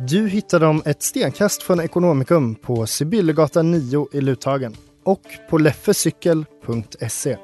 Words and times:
Du 0.00 0.28
hittar 0.28 0.60
dem 0.60 0.82
ett 0.86 1.02
stenkast 1.02 1.62
från 1.62 1.80
Ekonomikum 1.80 2.54
på 2.54 2.86
Sibyllegatan 2.86 3.70
9 3.70 4.08
i 4.12 4.20
Luthagen 4.20 4.76
och 5.04 5.22
på 5.50 5.58
leffecykel.se. 5.58 7.36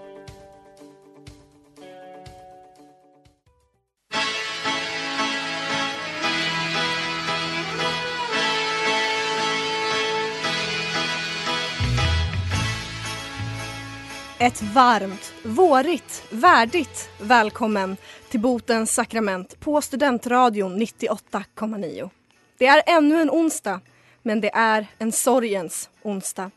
Ett 14.39 14.63
varmt, 14.63 15.33
vårigt, 15.45 16.25
värdigt 16.31 17.09
välkommen 17.21 17.97
till 18.31 18.41
Botens 18.41 18.95
sakrament 18.95 19.61
på 19.61 19.81
Studentradion 19.81 20.81
98,9. 20.81 22.11
Det 22.59 22.67
är 22.67 22.83
ännu 22.87 23.21
en 23.21 23.31
onsdag, 23.31 23.81
men 24.23 24.41
det 24.41 24.51
är 24.55 24.87
en 24.99 25.13
sorgens 25.13 25.91
onsdag. 26.03 26.51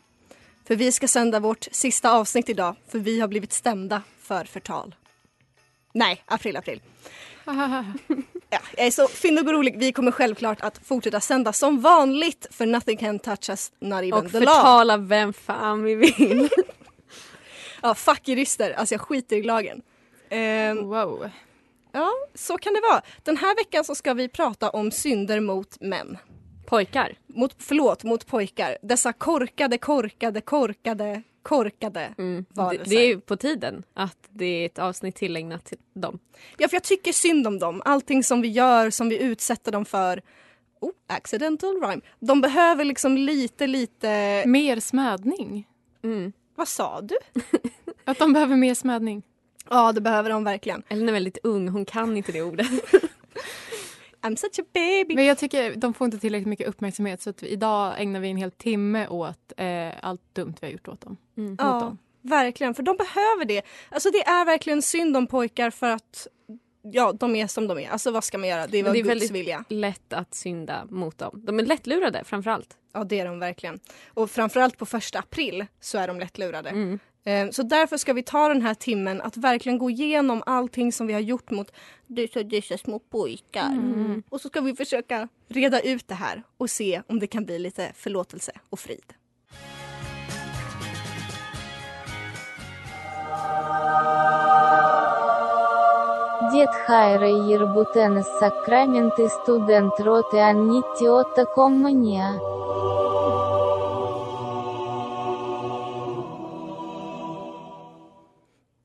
För 0.66 0.76
vi 0.76 0.92
ska 0.92 1.08
sända 1.08 1.40
vårt 1.40 1.68
sista 1.72 2.12
avsnitt 2.12 2.48
idag, 2.48 2.76
för 2.88 2.98
vi 2.98 3.20
har 3.20 3.28
blivit 3.28 3.52
stämda 3.52 4.02
för 4.22 4.44
förtal. 4.44 4.94
Nej, 5.92 6.22
april, 6.26 6.56
april. 6.56 6.80
Ja, 8.50 8.58
jag 8.76 8.86
är 8.86 8.90
så 8.90 9.08
finnugorolig. 9.08 9.78
Vi 9.78 9.92
kommer 9.92 10.10
självklart 10.10 10.60
att 10.60 10.78
fortsätta 10.86 11.20
sända 11.20 11.52
som 11.52 11.80
vanligt 11.80 12.46
för 12.50 12.66
nothing 12.66 12.96
can 12.96 13.18
touch 13.18 13.50
us, 13.50 13.72
not 13.78 13.98
even 14.02 14.12
Och 14.12 14.32
the 14.32 14.40
law. 14.40 14.54
förtala 14.54 14.96
vem 14.96 15.32
fan 15.32 15.82
vi 15.82 15.94
vill. 15.94 16.48
Ja, 17.82 17.94
fuck 17.94 18.28
jurister. 18.28 18.72
Alltså 18.72 18.94
jag 18.94 19.00
skiter 19.00 19.36
i 19.36 19.42
lagen. 19.42 19.82
Ehm, 20.28 20.86
wow. 20.86 21.30
Ja, 21.92 22.10
så 22.34 22.58
kan 22.58 22.72
det 22.72 22.80
vara. 22.80 23.02
Den 23.22 23.36
här 23.36 23.56
veckan 23.56 23.84
så 23.84 23.94
ska 23.94 24.14
vi 24.14 24.28
prata 24.28 24.70
om 24.70 24.90
synder 24.90 25.40
mot 25.40 25.80
män. 25.80 26.18
Pojkar. 26.66 27.14
Mot, 27.26 27.54
förlåt, 27.58 28.04
mot 28.04 28.26
pojkar. 28.26 28.78
Dessa 28.82 29.12
korkade, 29.12 29.78
korkade, 29.78 30.40
korkade, 30.40 31.22
korkade 31.42 32.14
Mm. 32.18 32.44
Det, 32.48 32.60
varelser. 32.60 32.90
det 32.90 32.96
är 32.96 33.06
ju 33.06 33.20
på 33.20 33.36
tiden 33.36 33.82
att 33.94 34.16
det 34.30 34.44
är 34.44 34.66
ett 34.66 34.78
avsnitt 34.78 35.16
tillägnat 35.16 35.64
till 35.64 35.78
dem. 35.94 36.18
Ja, 36.58 36.68
för 36.68 36.76
jag 36.76 36.84
tycker 36.84 37.12
synd 37.12 37.46
om 37.46 37.58
dem. 37.58 37.82
Allting 37.84 38.24
som 38.24 38.40
vi 38.40 38.48
gör, 38.48 38.90
som 38.90 39.08
vi 39.08 39.18
utsätter 39.22 39.72
dem 39.72 39.84
för. 39.84 40.22
Oh, 40.80 40.90
accidental 41.06 41.80
rhyme. 41.82 42.00
De 42.20 42.40
behöver 42.40 42.84
liksom 42.84 43.16
lite, 43.16 43.66
lite... 43.66 44.42
Mer 44.46 44.80
smädning. 44.80 45.68
Mm. 46.02 46.32
Vad 46.54 46.68
sa 46.68 47.00
du? 47.00 47.16
Att 48.04 48.18
de 48.18 48.32
behöver 48.32 48.56
mer 48.56 48.74
smädning. 48.74 49.22
Ja, 49.70 49.92
det 49.92 50.00
behöver 50.00 50.30
de 50.30 50.44
verkligen. 50.44 50.82
Ellen 50.88 51.08
är 51.08 51.12
väldigt 51.12 51.38
ung, 51.42 51.68
hon 51.68 51.84
kan 51.84 52.16
inte 52.16 52.32
det 52.32 52.42
ordet. 52.42 52.66
I'm 54.22 54.36
such 54.36 54.58
a 54.60 54.64
baby. 54.74 55.14
Men 55.14 55.24
jag 55.24 55.38
tycker 55.38 55.76
de 55.76 55.94
får 55.94 56.04
inte 56.04 56.18
tillräckligt 56.18 56.48
mycket 56.48 56.68
uppmärksamhet 56.68 57.22
så 57.22 57.30
att 57.30 57.42
idag 57.42 57.94
ägnar 58.00 58.20
vi 58.20 58.28
en 58.30 58.36
hel 58.36 58.50
timme 58.50 59.08
åt 59.08 59.52
eh, 59.56 59.88
allt 60.02 60.20
dumt 60.32 60.54
vi 60.60 60.66
har 60.66 60.72
gjort 60.72 60.88
åt 60.88 61.00
dem. 61.00 61.16
Mm. 61.36 61.56
Ja, 61.58 61.64
dem. 61.80 61.98
verkligen. 62.22 62.74
För 62.74 62.82
de 62.82 62.96
behöver 62.96 63.44
det. 63.44 63.62
Alltså 63.88 64.10
det 64.10 64.22
är 64.26 64.44
verkligen 64.44 64.82
synd 64.82 65.16
om 65.16 65.26
pojkar 65.26 65.70
för 65.70 65.88
att 65.90 66.26
ja, 66.82 67.12
de 67.12 67.36
är 67.36 67.46
som 67.46 67.68
de 67.68 67.78
är. 67.78 67.90
Alltså 67.90 68.10
vad 68.10 68.24
ska 68.24 68.38
man 68.38 68.48
göra? 68.48 68.66
Det 68.66 68.78
är 68.78 68.82
det 68.84 68.90
är 68.90 68.94
Guds 68.94 69.08
väldigt- 69.08 69.30
vilja. 69.30 69.64
Lätt 69.68 70.12
att 70.12 70.34
synda 70.34 70.84
mot 70.90 71.18
dem. 71.18 71.40
De 71.46 71.58
är 71.58 71.62
lättlurade 71.66 72.24
framförallt. 72.24 72.76
Ja, 72.92 73.04
det 73.04 73.20
är 73.20 73.24
de 73.26 73.38
verkligen. 73.38 73.78
Och 74.08 74.30
framförallt 74.30 74.78
på 74.78 74.86
första 74.86 75.18
april 75.18 75.66
så 75.80 75.98
är 75.98 76.08
de 76.08 76.20
lättlurade. 76.20 76.68
Mm. 76.70 76.98
Eh, 77.27 77.49
Så 77.49 77.63
därför 77.63 77.97
ska 77.97 78.13
vi 78.13 78.23
ta 78.23 78.47
den 78.47 78.61
här 78.61 78.73
timmen 78.73 79.21
att 79.21 79.37
verkligen 79.37 79.77
gå 79.77 79.89
igenom 79.89 80.43
allting 80.45 80.91
som 80.91 81.07
vi 81.07 81.13
har 81.13 81.21
gjort 81.21 81.51
mot 81.51 81.71
dessa, 82.07 82.43
dessa 82.43 82.77
små 82.77 82.99
pojkar. 82.99 83.71
Mm. 83.71 84.23
Och 84.29 84.41
så 84.41 84.47
ska 84.47 84.61
vi 84.61 84.75
försöka 84.75 85.27
reda 85.49 85.79
ut 85.79 86.07
det 86.07 86.15
här 86.15 86.43
och 86.57 86.69
se 86.69 87.01
om 87.07 87.19
det 87.19 87.27
kan 87.27 87.45
bli 87.45 87.59
lite 87.59 87.91
förlåtelse 87.95 88.51
och 88.69 88.79
frid. 88.79 89.13
Дед 96.53 96.75
Хайра 96.87 97.27
Ербутенес 97.27 98.27
Сакраменты 98.39 99.29
студент 99.29 99.99
роты 99.99 100.39
Аннитиота 100.39 101.45
Коммания. 101.45 102.33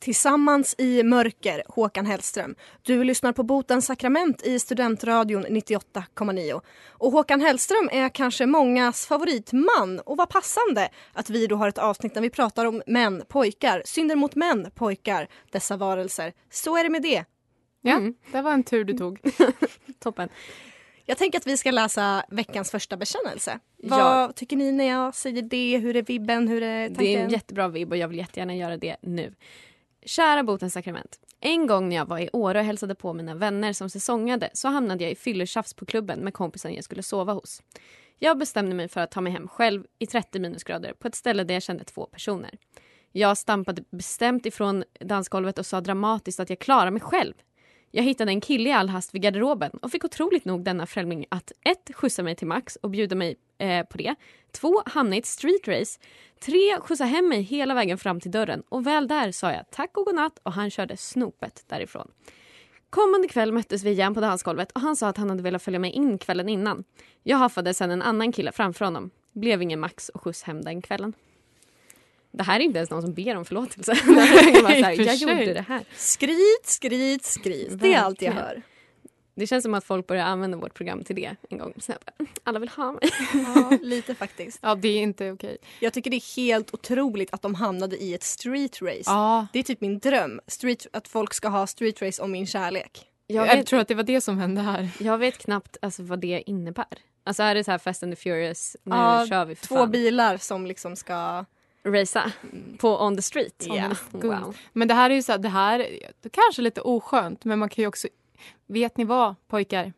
Tillsammans 0.07 0.75
i 0.77 1.03
mörker, 1.03 1.63
Håkan 1.67 2.05
Hellström. 2.05 2.55
Du 2.81 3.03
lyssnar 3.03 3.31
på 3.33 3.43
Botens 3.43 3.85
sakrament 3.85 4.41
i 4.45 4.59
Studentradion 4.59 5.45
98,9. 5.45 6.61
Och 6.87 7.11
Håkan 7.11 7.41
Hellström 7.41 7.89
är 7.91 8.09
kanske 8.09 8.45
mångas 8.45 9.07
favoritman. 9.07 9.99
Och 10.05 10.17
vad 10.17 10.29
passande 10.29 10.89
att 11.13 11.29
vi 11.29 11.47
då 11.47 11.55
har 11.55 11.67
ett 11.67 11.77
avsnitt 11.77 12.13
där 12.13 12.21
vi 12.21 12.29
pratar 12.29 12.65
om 12.65 12.81
män, 12.87 13.23
pojkar, 13.27 13.81
synder 13.85 14.15
mot 14.15 14.35
män, 14.35 14.71
pojkar, 14.75 15.27
dessa 15.51 15.77
varelser. 15.77 16.33
Så 16.51 16.77
är 16.77 16.83
det 16.83 16.89
med 16.89 17.01
det. 17.01 17.25
Ja, 17.81 17.91
Mm. 17.97 18.13
det 18.31 18.41
var 18.41 18.51
en 18.51 18.63
tur 18.63 18.83
du 18.83 18.93
tog. 18.97 19.19
Toppen. 19.99 20.29
Jag 21.05 21.17
tänker 21.17 21.37
att 21.39 21.47
vi 21.47 21.57
ska 21.57 21.71
läsa 21.71 22.23
veckans 22.29 22.71
första 22.71 22.97
bekännelse. 22.97 23.59
Ja. 23.77 23.89
Vad 23.97 24.35
tycker 24.35 24.55
ni 24.57 24.71
när 24.71 24.85
jag 24.89 25.15
säger 25.15 25.41
det? 25.41 25.77
Hur 25.77 25.95
är 25.95 26.01
vibben? 26.01 26.47
Hur 26.47 26.63
är 26.63 26.87
tanken? 26.87 27.05
Det 27.05 27.15
är 27.15 27.23
en 27.23 27.29
jättebra 27.29 27.67
vibb 27.67 27.91
och 27.91 27.97
jag 27.97 28.07
vill 28.07 28.17
jättegärna 28.17 28.55
göra 28.55 28.77
det 28.77 28.95
nu. 29.01 29.33
Kära 30.05 30.43
Botens 30.43 30.73
sakrament. 30.73 31.19
En 31.39 31.67
gång 31.67 31.89
när 31.89 31.95
jag 31.95 32.05
var 32.05 32.19
i 32.19 32.29
Åre 32.33 32.59
och 32.59 32.65
hälsade 32.65 32.95
på 32.95 33.13
mina 33.13 33.35
vänner 33.35 33.73
som 33.73 33.89
säsongade 33.89 34.49
så 34.53 34.67
hamnade 34.67 35.03
jag 35.03 35.11
i 35.11 35.15
fylletjafs 35.15 35.73
på 35.73 35.85
klubben 35.85 36.19
med 36.19 36.33
kompisen 36.33 36.73
jag 36.73 36.83
skulle 36.83 37.03
sova 37.03 37.33
hos. 37.33 37.61
Jag 38.19 38.37
bestämde 38.37 38.75
mig 38.75 38.87
för 38.87 39.01
att 39.01 39.11
ta 39.11 39.21
mig 39.21 39.33
hem 39.33 39.47
själv 39.47 39.85
i 39.99 40.05
30 40.05 40.39
minusgrader 40.39 40.93
på 40.93 41.07
ett 41.07 41.15
ställe 41.15 41.43
där 41.43 41.53
jag 41.53 41.63
kände 41.63 41.83
två 41.83 42.05
personer. 42.05 42.57
Jag 43.11 43.37
stampade 43.37 43.83
bestämt 43.91 44.45
ifrån 44.45 44.83
dansgolvet 44.99 45.59
och 45.59 45.65
sa 45.65 45.81
dramatiskt 45.81 46.39
att 46.39 46.49
jag 46.49 46.59
klarar 46.59 46.91
mig 46.91 47.01
själv. 47.01 47.33
Jag 47.95 48.03
hittade 48.03 48.31
en 48.31 48.41
kille 48.41 48.69
i 48.69 48.73
all 48.73 48.89
hast 48.89 49.15
vid 49.15 49.21
garderoben 49.21 49.71
och 49.71 49.91
fick 49.91 50.05
otroligt 50.05 50.45
nog 50.45 50.63
denna 50.63 50.85
främling 50.85 51.25
att 51.29 51.51
ett 51.61 51.95
skjutsa 51.95 52.23
mig 52.23 52.35
till 52.35 52.47
Max 52.47 52.75
och 52.75 52.89
bjuda 52.89 53.15
mig 53.15 53.35
eh, 53.57 53.85
på 53.85 53.97
det. 53.97 54.15
Två 54.51 54.83
hamna 54.85 55.15
i 55.15 55.19
ett 55.19 55.25
streetrace. 55.25 55.99
Tre 56.39 56.79
skjutsa 56.79 57.05
hem 57.05 57.29
mig 57.29 57.41
hela 57.41 57.73
vägen 57.73 57.97
fram 57.97 58.19
till 58.19 58.31
dörren 58.31 58.63
och 58.69 58.87
väl 58.87 59.07
där 59.07 59.31
sa 59.31 59.51
jag 59.51 59.71
tack 59.71 59.97
och 59.97 60.05
godnatt 60.05 60.39
och 60.43 60.53
han 60.53 60.69
körde 60.69 60.97
snopet 60.97 61.63
därifrån. 61.67 62.11
Kommande 62.89 63.27
kväll 63.27 63.51
möttes 63.51 63.83
vi 63.83 63.89
igen 63.89 64.13
på 64.13 64.21
dansgolvet 64.21 64.71
och 64.71 64.81
han 64.81 64.95
sa 64.95 65.07
att 65.07 65.17
han 65.17 65.29
hade 65.29 65.43
velat 65.43 65.63
följa 65.63 65.79
mig 65.79 65.91
in 65.91 66.17
kvällen 66.17 66.49
innan. 66.49 66.83
Jag 67.23 67.37
haffade 67.37 67.73
sen 67.73 67.91
en 67.91 68.01
annan 68.01 68.31
kille 68.31 68.51
framför 68.51 68.85
honom. 68.85 69.09
Blev 69.33 69.61
ingen 69.61 69.79
Max 69.79 70.09
och 70.09 70.21
skjuts 70.21 70.43
hem 70.43 70.61
den 70.61 70.81
kvällen. 70.81 71.13
Det 72.37 72.43
här 72.43 72.59
är 72.59 72.63
inte 72.63 72.77
ens 72.77 72.89
någon 72.89 73.01
som 73.01 73.13
ber 73.13 73.35
om 73.35 73.45
förlåtelse. 73.45 73.91
Bara 74.05 74.25
så 74.25 74.67
här, 74.67 74.91
jag 75.07 75.17
sig. 75.19 75.29
gjorde 75.29 75.53
det 75.53 75.65
här. 75.67 75.83
Skryt, 75.95 76.65
skryt, 76.65 77.25
skryt. 77.25 77.79
Det 77.79 77.93
är 77.93 77.99
allt 77.99 78.21
jag 78.21 78.31
hör. 78.31 78.61
Det 79.35 79.47
känns 79.47 79.63
som 79.63 79.73
att 79.73 79.83
folk 79.83 80.07
börjar 80.07 80.25
använda 80.25 80.57
vårt 80.57 80.73
program 80.73 81.03
till 81.03 81.15
det 81.15 81.35
en 81.49 81.57
gång. 81.57 81.73
Så 81.77 81.91
jag 81.91 81.99
bara, 82.05 82.25
alla 82.43 82.59
vill 82.59 82.69
ha 82.69 82.91
mig. 82.91 83.01
Ja, 83.55 83.77
lite 83.81 84.15
faktiskt. 84.15 84.59
Ja, 84.61 84.75
det 84.75 84.87
är 84.87 85.01
inte 85.01 85.31
okej. 85.31 85.57
Jag 85.79 85.93
tycker 85.93 86.09
det 86.11 86.17
är 86.17 86.35
helt 86.35 86.73
otroligt 86.73 87.33
att 87.33 87.41
de 87.41 87.55
hamnade 87.55 87.97
i 88.03 88.13
ett 88.13 88.23
street 88.23 88.81
race. 88.81 89.03
Ja, 89.05 89.47
Det 89.53 89.59
är 89.59 89.63
typ 89.63 89.81
min 89.81 89.99
dröm. 89.99 90.39
Street, 90.47 90.87
att 90.93 91.07
folk 91.07 91.33
ska 91.33 91.47
ha 91.47 91.67
street 91.67 92.01
race 92.01 92.21
om 92.23 92.31
min 92.31 92.47
kärlek. 92.47 93.05
Jag 93.27 93.47
Jag, 93.47 93.55
vet, 93.55 93.67
tror 93.67 93.79
att 93.79 93.87
det 93.87 93.95
var 93.95 94.03
det 94.03 94.21
som 94.21 94.37
hände 94.37 94.61
här. 94.61 94.89
jag 94.99 95.17
vet 95.17 95.37
knappt 95.37 95.77
alltså, 95.81 96.03
vad 96.03 96.19
det 96.19 96.43
innebär. 96.45 96.85
Alltså 97.23 97.43
är 97.43 97.55
det 97.55 97.63
så 97.63 97.71
här 97.71 97.77
Fast 97.77 98.03
and 98.03 98.11
the 98.11 98.15
Furious, 98.21 98.77
nu 98.83 98.95
Ja, 98.95 99.25
kör 99.29 99.45
vi 99.45 99.55
för 99.55 99.67
Två 99.67 99.75
fan. 99.75 99.91
bilar 99.91 100.37
som 100.37 100.65
liksom 100.65 100.95
ska... 100.95 101.45
Racea 101.85 102.31
på 102.77 102.97
on 102.99 103.15
the 103.15 103.21
street. 103.21 103.65
Ja. 103.69 103.91
Wow. 104.11 104.55
Men 104.73 104.87
det 104.87 104.93
här 104.93 105.09
är 105.09 105.15
ju 105.15 105.21
så 105.21 105.31
här, 105.31 105.39
det 105.39 105.49
här 105.49 105.87
det 106.21 106.29
kanske 106.29 106.61
är 106.61 106.63
lite 106.63 106.81
oskönt 106.81 107.45
men 107.45 107.59
man 107.59 107.69
kan 107.69 107.81
ju 107.81 107.87
också, 107.87 108.07
vet 108.65 108.97
ni 108.97 109.03
vad 109.03 109.35
pojkar? 109.47 109.93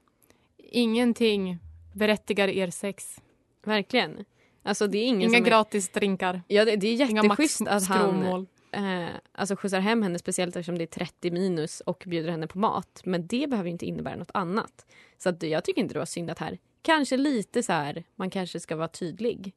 Ingenting 0.57 1.59
berättigar 1.93 2.47
er 2.47 2.69
sex. 2.69 3.21
Verkligen. 3.63 4.25
Alltså 4.63 4.87
det 4.87 4.97
är 4.97 5.05
ingen 5.05 5.29
Inga 5.29 5.37
är, 5.37 5.41
gratis 5.41 5.89
drinkar. 5.89 6.41
ja, 6.47 6.65
det, 6.65 6.75
det 6.75 6.87
är 6.87 6.93
jätteschysst 6.93 7.61
att 7.67 7.87
han 7.87 8.47
eh, 8.71 9.07
alltså 9.31 9.55
skjutsar 9.55 9.79
hem 9.79 10.01
henne 10.01 10.19
speciellt 10.19 10.55
eftersom 10.55 10.77
det 10.77 10.83
är 10.83 11.05
30 11.05 11.31
minus 11.31 11.79
och 11.79 12.03
bjuder 12.07 12.31
henne 12.31 12.47
på 12.47 12.59
mat. 12.59 13.01
Men 13.03 13.27
det 13.27 13.49
behöver 13.49 13.69
inte 13.69 13.85
innebära 13.85 14.15
något 14.15 14.31
annat. 14.33 14.85
Så 15.17 15.29
att 15.29 15.43
jag 15.43 15.63
tycker 15.63 15.81
inte 15.81 15.93
det 15.93 15.99
var 15.99 16.05
synd 16.05 16.31
att 16.31 16.39
här, 16.39 16.57
kanske 16.81 17.17
lite 17.17 17.63
så 17.63 17.73
här, 17.73 18.03
man 18.15 18.29
kanske 18.29 18.59
ska 18.59 18.75
vara 18.75 18.87
tydlig 18.87 19.53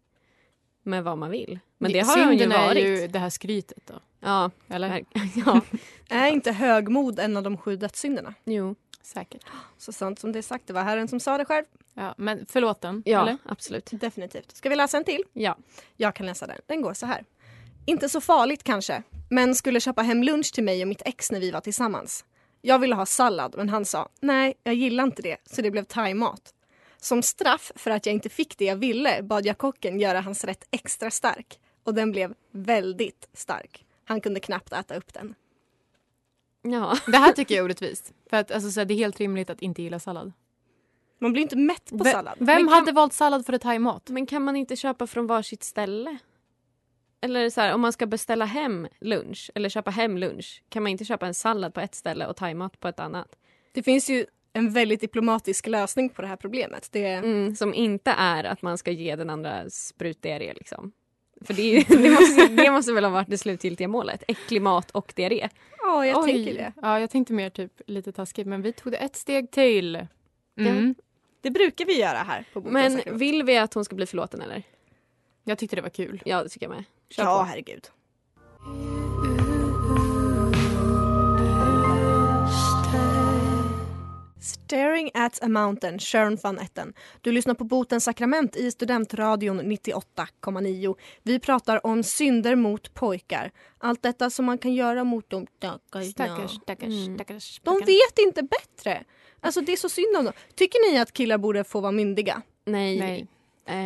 med 0.88 1.04
vad 1.04 1.18
man 1.18 1.30
vill. 1.30 1.58
Men 1.78 1.92
det 1.92 2.00
har 2.00 2.24
hon 2.24 2.36
ju 2.36 2.46
varit. 2.46 2.76
är 2.76 3.00
ju 3.00 3.06
det 3.08 3.18
här 3.18 3.30
skrytet 3.30 3.86
då. 3.86 3.94
Ja, 4.20 4.50
Eller? 4.68 5.04
ja, 5.46 5.60
Är 6.08 6.26
inte 6.32 6.52
högmod 6.52 7.18
en 7.18 7.36
av 7.36 7.42
de 7.42 7.56
sju 7.58 7.76
dödssynderna? 7.76 8.34
jo. 8.44 8.74
Säkert. 9.02 9.42
Så 9.78 9.92
sant 9.92 10.18
som 10.18 10.32
det 10.32 10.38
är 10.38 10.42
sagt, 10.42 10.66
det 10.66 10.72
var 10.72 10.82
Herren 10.82 11.08
som 11.08 11.20
sa 11.20 11.38
det 11.38 11.44
själv. 11.44 11.64
Ja, 11.94 12.14
men 12.18 12.46
förlåten. 12.46 13.02
Ja, 13.06 13.22
Eller? 13.22 13.38
absolut. 13.44 13.90
Definitivt. 13.90 14.56
Ska 14.56 14.68
vi 14.68 14.76
läsa 14.76 14.96
en 14.96 15.04
till? 15.04 15.22
Ja. 15.32 15.56
Jag 15.96 16.14
kan 16.14 16.26
läsa 16.26 16.46
den. 16.46 16.56
Den 16.66 16.82
går 16.82 16.94
så 16.94 17.06
här. 17.06 17.24
Inte 17.86 18.08
så 18.08 18.20
farligt 18.20 18.62
kanske, 18.62 19.02
men 19.30 19.54
skulle 19.54 19.80
köpa 19.80 20.02
hem 20.02 20.22
lunch 20.22 20.54
till 20.54 20.64
mig 20.64 20.82
och 20.82 20.88
mitt 20.88 21.02
ex 21.04 21.30
när 21.32 21.40
vi 21.40 21.50
var 21.50 21.60
tillsammans. 21.60 22.24
Jag 22.62 22.78
ville 22.78 22.94
ha 22.94 23.06
sallad, 23.06 23.54
men 23.56 23.68
han 23.68 23.84
sa 23.84 24.08
nej, 24.20 24.54
jag 24.62 24.74
gillar 24.74 25.04
inte 25.04 25.22
det, 25.22 25.36
så 25.44 25.62
det 25.62 25.70
blev 25.70 25.84
thaimat. 25.84 26.54
Som 27.00 27.22
straff 27.22 27.72
för 27.74 27.90
att 27.90 28.06
jag 28.06 28.14
inte 28.14 28.28
fick 28.28 28.58
det 28.58 28.64
jag 28.64 28.76
ville 28.76 29.22
bad 29.22 29.46
jag 29.46 29.58
kocken 29.58 30.00
göra 30.00 30.20
hans 30.20 30.44
rätt 30.44 30.64
extra 30.70 31.10
stark. 31.10 31.60
Och 31.84 31.94
den 31.94 32.10
blev 32.12 32.34
väldigt 32.50 33.28
stark. 33.32 33.84
Han 34.04 34.20
kunde 34.20 34.40
knappt 34.40 34.72
äta 34.72 34.94
upp 34.96 35.14
den. 35.14 35.34
Ja. 36.62 36.96
Det 37.06 37.16
här 37.16 37.32
tycker 37.32 37.54
jag 37.54 37.62
är 37.62 37.64
orättvist. 37.64 38.12
För 38.30 38.36
att 38.36 38.50
alltså, 38.50 38.70
så 38.70 38.80
här, 38.80 38.84
det 38.84 38.94
är 38.94 38.98
helt 38.98 39.20
rimligt 39.20 39.50
att 39.50 39.62
inte 39.62 39.82
gilla 39.82 39.98
sallad. 39.98 40.32
Man 41.18 41.32
blir 41.32 41.42
inte 41.42 41.56
mätt 41.56 41.90
på 41.90 42.04
Ve- 42.04 42.12
sallad. 42.12 42.36
Vem 42.38 42.58
kan- 42.58 42.68
hade 42.68 42.92
valt 42.92 43.12
sallad 43.12 43.46
för 43.46 43.58
thaimat? 43.58 44.08
Men 44.10 44.26
kan 44.26 44.42
man 44.44 44.56
inte 44.56 44.76
köpa 44.76 45.06
från 45.06 45.26
varsitt 45.26 45.62
ställe? 45.62 46.18
Eller 47.20 47.50
så 47.50 47.60
här, 47.60 47.74
om 47.74 47.80
man 47.80 47.92
ska 47.92 48.06
beställa 48.06 48.44
hem 48.44 48.88
lunch 49.00 49.50
eller 49.54 49.68
köpa 49.68 49.90
hem 49.90 50.18
lunch 50.18 50.62
kan 50.68 50.82
man 50.82 50.92
inte 50.92 51.04
köpa 51.04 51.26
en 51.26 51.34
sallad 51.34 51.74
på 51.74 51.80
ett 51.80 51.94
ställe 51.94 52.26
och 52.26 52.36
thaimat 52.36 52.80
på 52.80 52.88
ett 52.88 53.00
annat? 53.00 53.36
Det 53.72 53.82
finns 53.82 54.10
ju 54.10 54.26
en 54.52 54.70
väldigt 54.70 55.00
diplomatisk 55.00 55.66
lösning 55.66 56.08
på 56.08 56.22
det 56.22 56.28
här 56.28 56.36
problemet. 56.36 56.88
Det 56.92 57.04
är... 57.04 57.18
Mm, 57.18 57.56
som 57.56 57.74
inte 57.74 58.10
är 58.10 58.44
att 58.44 58.62
man 58.62 58.78
ska 58.78 58.90
ge 58.90 59.16
den 59.16 59.30
andra 59.30 59.70
sprutdiarré 59.70 60.52
liksom. 60.54 60.92
För 61.40 61.54
det, 61.54 61.62
ju, 61.62 61.80
det, 62.02 62.10
måste, 62.10 62.46
det 62.46 62.70
måste 62.70 62.92
väl 62.92 63.04
ha 63.04 63.10
varit 63.10 63.30
det 63.30 63.38
slutgiltiga 63.38 63.88
målet? 63.88 64.24
Äcklig 64.28 64.62
mat 64.62 64.90
och 64.90 65.12
diarré. 65.16 65.48
Ja, 65.78 66.06
jag 66.06 66.18
Oj. 66.24 66.32
tänker 66.32 66.54
det. 66.54 66.72
Ja, 66.82 67.00
jag 67.00 67.10
tänkte 67.10 67.32
mer 67.32 67.50
typ 67.50 67.80
lite 67.86 68.12
taskigt 68.12 68.46
men 68.46 68.62
vi 68.62 68.72
tog 68.72 68.92
det 68.92 68.98
ett 68.98 69.16
steg 69.16 69.50
till. 69.50 70.06
Mm. 70.58 70.94
Det 71.40 71.50
brukar 71.50 71.84
vi 71.84 72.00
göra 72.00 72.18
här 72.18 72.44
på 72.52 72.60
Men 72.60 73.00
vill 73.06 73.42
vi 73.42 73.58
att 73.58 73.74
hon 73.74 73.84
ska 73.84 73.96
bli 73.96 74.06
förlåten 74.06 74.40
eller? 74.40 74.62
Jag 75.44 75.58
tyckte 75.58 75.76
det 75.76 75.82
var 75.82 75.88
kul. 75.88 76.22
Ja 76.24 76.42
det 76.42 76.48
tycker 76.48 76.66
jag 76.66 76.74
med. 76.76 76.84
Kör 77.10 77.24
Ja, 77.24 77.38
på. 77.38 77.44
herregud. 77.44 77.88
Staring 84.40 85.10
at 85.14 85.42
a 85.42 85.48
mountain, 85.48 85.98
Sharon 85.98 86.36
van 86.42 86.58
Etten. 86.58 86.92
Du 87.20 87.32
lyssnar 87.32 87.54
på 87.54 87.64
Botens 87.64 88.04
sakrament 88.04 88.56
i 88.56 88.70
Studentradion 88.70 89.60
98,9. 89.60 90.94
Vi 91.22 91.38
pratar 91.40 91.86
om 91.86 92.02
synder 92.02 92.54
mot 92.56 92.94
pojkar. 92.94 93.50
Allt 93.78 94.02
detta 94.02 94.30
som 94.30 94.44
man 94.44 94.58
kan 94.58 94.74
göra 94.74 95.04
mot 95.04 95.30
dem. 95.30 95.46
Stackars, 96.10 96.50
stackars, 96.62 96.82
Mm. 96.84 97.14
stackars. 97.14 97.60
De 97.64 97.78
vet 97.78 98.18
inte 98.18 98.42
bättre. 98.42 99.04
Alltså 99.40 99.60
det 99.60 99.72
är 99.72 99.76
så 99.76 99.88
synd 99.88 100.16
om 100.16 100.24
dem. 100.24 100.34
Tycker 100.54 100.92
ni 100.92 100.98
att 100.98 101.12
killar 101.12 101.38
borde 101.38 101.64
få 101.64 101.80
vara 101.80 101.92
myndiga? 101.92 102.42
Nej. 102.64 102.98
Nej. 102.98 103.26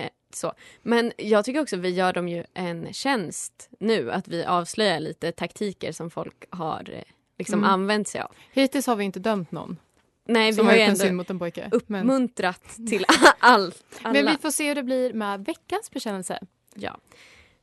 Eh, 0.00 0.08
så. 0.34 0.52
Men 0.82 1.12
jag 1.16 1.44
tycker 1.44 1.60
också 1.62 1.76
vi 1.76 1.88
gör 1.90 2.12
dem 2.12 2.28
ju 2.28 2.44
en 2.54 2.92
tjänst 2.92 3.68
nu 3.80 4.12
att 4.12 4.28
vi 4.28 4.44
avslöjar 4.44 5.00
lite 5.00 5.32
taktiker 5.32 5.92
som 5.92 6.10
folk 6.10 6.44
har 6.50 6.90
eh, 6.92 7.02
liksom 7.38 7.58
Mm. 7.58 7.70
använt 7.70 8.08
sig 8.08 8.20
av. 8.20 8.32
Hittills 8.52 8.86
har 8.86 8.96
vi 8.96 9.04
inte 9.04 9.20
dömt 9.20 9.52
någon 9.52 9.78
Nej, 10.24 10.50
vi 10.50 10.56
som 10.56 10.66
har 10.66 10.72
har 10.72 10.78
ju 10.78 10.84
ändå 10.84 11.12
mot 11.12 11.30
en 11.30 11.38
pojke. 11.38 11.60
Men, 11.60 11.72
uppmuntrat 11.72 12.76
till 12.88 13.04
allt. 13.38 13.84
Men 14.02 14.12
vi 14.26 14.36
får 14.42 14.50
se 14.50 14.68
hur 14.68 14.74
det 14.74 14.82
blir 14.82 15.12
med 15.12 15.44
veckans 15.44 15.90
bekännelse. 15.90 16.38
Ja. 16.74 16.98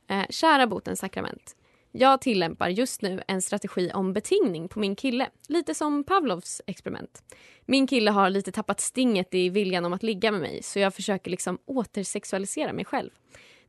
Eh, 0.08 0.24
kära 0.30 0.66
botens 0.66 0.98
sakrament. 1.00 1.56
Jag 1.92 2.20
tillämpar 2.20 2.68
just 2.68 3.02
nu 3.02 3.22
en 3.28 3.42
strategi 3.42 3.90
om 3.94 4.12
betingning 4.12 4.68
på 4.68 4.78
min 4.78 4.96
kille. 4.96 5.28
Lite 5.48 5.74
som 5.74 6.04
Pavlovs 6.04 6.62
experiment. 6.66 7.22
Min 7.66 7.86
kille 7.86 8.10
har 8.10 8.30
lite 8.30 8.52
tappat 8.52 8.80
stinget 8.80 9.34
i 9.34 9.48
viljan 9.48 9.84
om 9.84 9.92
att 9.92 10.02
ligga 10.02 10.30
med 10.32 10.40
mig 10.40 10.62
så 10.62 10.78
jag 10.78 10.94
försöker 10.94 11.30
liksom 11.30 11.58
återsexualisera 11.66 12.72
mig 12.72 12.84
själv. 12.84 13.10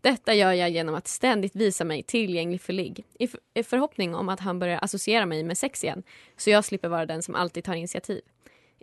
Detta 0.02 0.34
gör 0.34 0.52
jag 0.54 0.70
genom 0.70 0.96
att 0.96 1.08
ständigt 1.08 1.56
visa 1.56 1.84
mig 1.84 2.04
tillgänglig 2.04 2.62
för 2.62 2.74
ligg 2.74 3.06
i, 3.20 3.24
f- 3.24 3.36
i 3.54 3.64
förhoppning 3.64 4.16
om 4.16 4.30
att 4.30 4.40
han 4.40 4.60
börjar 4.60 4.80
associera 4.84 5.26
mig 5.26 5.44
med 5.44 5.58
sex 5.58 5.84
igen 5.84 6.04
så 6.38 6.50
jag 6.50 6.66
slipper 6.66 6.88
vara 6.90 7.06
den 7.06 7.24
som 7.24 7.36
alltid 7.36 7.64
tar 7.64 7.74
initiativ. 7.74 8.22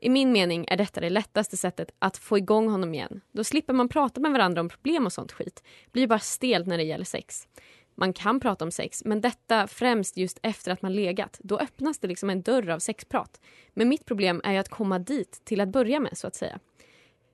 I 0.00 0.08
min 0.08 0.32
mening 0.32 0.64
är 0.68 0.76
detta 0.76 1.00
det 1.00 1.10
lättaste 1.10 1.56
sättet 1.56 1.90
att 1.98 2.16
få 2.16 2.38
igång 2.38 2.68
honom 2.68 2.94
igen. 2.94 3.20
Då 3.32 3.44
slipper 3.44 3.72
man 3.72 3.88
prata 3.88 4.20
med 4.20 4.32
varandra 4.32 4.60
om 4.60 4.68
problem 4.68 5.06
och 5.06 5.12
sånt 5.12 5.32
skit. 5.32 5.62
blir 5.92 6.06
bara 6.06 6.18
stelt 6.18 6.66
när 6.66 6.78
det 6.78 6.84
gäller 6.84 7.04
sex. 7.04 7.48
Man 7.94 8.12
kan 8.12 8.40
prata 8.40 8.64
om 8.64 8.70
sex, 8.70 9.04
men 9.04 9.20
detta 9.20 9.66
främst 9.66 10.16
just 10.16 10.38
efter 10.42 10.72
att 10.72 10.82
man 10.82 10.92
legat. 10.92 11.38
Då 11.42 11.58
öppnas 11.58 11.98
det 11.98 12.08
liksom 12.08 12.30
en 12.30 12.42
dörr 12.42 12.70
av 12.70 12.78
sexprat. 12.78 13.40
Men 13.74 13.88
mitt 13.88 14.04
problem 14.04 14.40
är 14.44 14.52
ju 14.52 14.58
att 14.58 14.68
komma 14.68 14.98
dit 14.98 15.40
till 15.44 15.60
att 15.60 15.68
börja 15.68 16.00
med, 16.00 16.18
så 16.18 16.26
att 16.26 16.34
säga. 16.34 16.58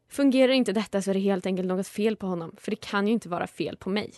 Fungerar 0.09 0.53
inte 0.53 0.73
detta 0.73 1.03
så 1.03 1.11
är 1.11 1.15
det 1.15 1.21
helt 1.21 1.47
enkelt 1.47 1.69
något 1.69 1.89
fel 1.89 2.17
på 2.17 2.27
honom, 2.27 2.55
för 2.57 2.71
det 2.71 2.77
kan 2.77 3.07
ju 3.07 3.13
inte 3.13 3.29
vara 3.29 3.47
fel 3.47 3.77
på 3.77 3.91
mig. 3.91 4.13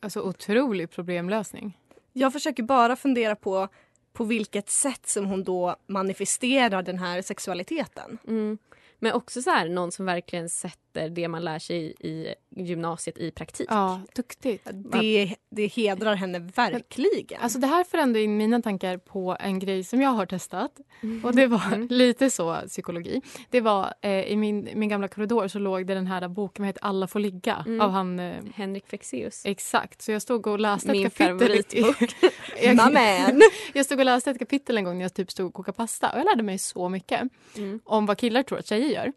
Alltså 0.00 0.20
otrolig 0.20 0.90
problemlösning. 0.90 1.78
Jag 2.12 2.32
försöker 2.32 2.62
bara 2.62 2.96
fundera 2.96 3.36
på 3.36 3.68
på 4.12 4.24
vilket 4.24 4.70
sätt 4.70 5.06
som 5.06 5.26
hon 5.26 5.44
då 5.44 5.76
manifesterar 5.86 6.82
den 6.82 6.98
här 6.98 7.22
sexualiteten. 7.22 8.18
Mm. 8.28 8.58
Men 8.98 9.12
också 9.12 9.42
så 9.42 9.50
här, 9.50 9.68
någon 9.68 9.92
som 9.92 10.06
verkligen 10.06 10.48
sätter 10.48 10.81
det 10.92 11.28
man 11.28 11.44
lär 11.44 11.58
sig 11.58 11.94
i 12.00 12.34
gymnasiet 12.56 13.18
i 13.18 13.30
praktik. 13.30 13.66
Ja, 13.70 14.00
duktigt. 14.14 14.68
Det, 14.72 15.34
det 15.50 15.66
hedrar 15.66 16.14
henne 16.14 16.38
verkligen. 16.38 17.40
Alltså 17.40 17.58
det 17.58 17.66
här 17.66 17.84
förändrar 17.84 18.20
in 18.20 18.36
mina 18.36 18.62
tankar 18.62 18.96
på 18.98 19.36
en 19.40 19.58
grej 19.58 19.84
som 19.84 20.00
jag 20.02 20.10
har 20.10 20.26
testat. 20.26 20.80
Och 21.24 21.34
det 21.36 21.46
var 21.46 21.88
lite 21.92 22.30
så 22.30 22.56
psykologi. 22.66 23.20
Det 23.50 23.60
var 23.60 23.94
eh, 24.00 24.10
i 24.22 24.36
min, 24.36 24.68
min 24.74 24.88
gamla 24.88 25.08
korridor 25.08 25.48
så 25.48 25.58
låg 25.58 25.86
det 25.86 25.94
den 25.94 26.06
här 26.06 26.28
boken, 26.28 26.62
vad 26.62 26.66
heter 26.68 26.84
Alla 26.84 27.06
får 27.06 27.20
ligga? 27.20 27.64
Mm. 27.66 27.80
Av 27.80 27.90
han... 27.90 28.20
Eh, 28.20 28.34
Henrik 28.54 28.86
Fexeus. 28.88 29.42
exakt, 29.46 30.02
så 30.02 30.12
jag 30.12 30.22
stod 30.22 30.46
och 30.46 30.60
läste 30.60 30.92
Min 30.92 31.06
ett 31.06 31.16
kapitel. 31.18 31.56
i- 31.56 31.62
favoritbok. 31.72 32.14
jag, 32.62 33.40
jag 33.72 33.86
stod 33.86 33.98
och 33.98 34.04
läste 34.04 34.30
ett 34.30 34.38
kapitel 34.38 34.76
en 34.78 34.84
gång 34.84 34.96
när 34.98 35.04
jag 35.04 35.14
typ 35.14 35.30
stod 35.30 35.46
och 35.46 35.54
kokade 35.54 35.76
pasta 35.76 36.10
och 36.12 36.18
jag 36.18 36.24
lärde 36.24 36.42
mig 36.42 36.58
så 36.58 36.88
mycket 36.88 37.22
Mm. 37.56 37.80
om 37.84 38.06
vad 38.06 38.18
killar 38.18 38.42
tror 38.42 38.58
att 38.58 38.66
tjejer 38.66 38.88
gör. 38.88 39.12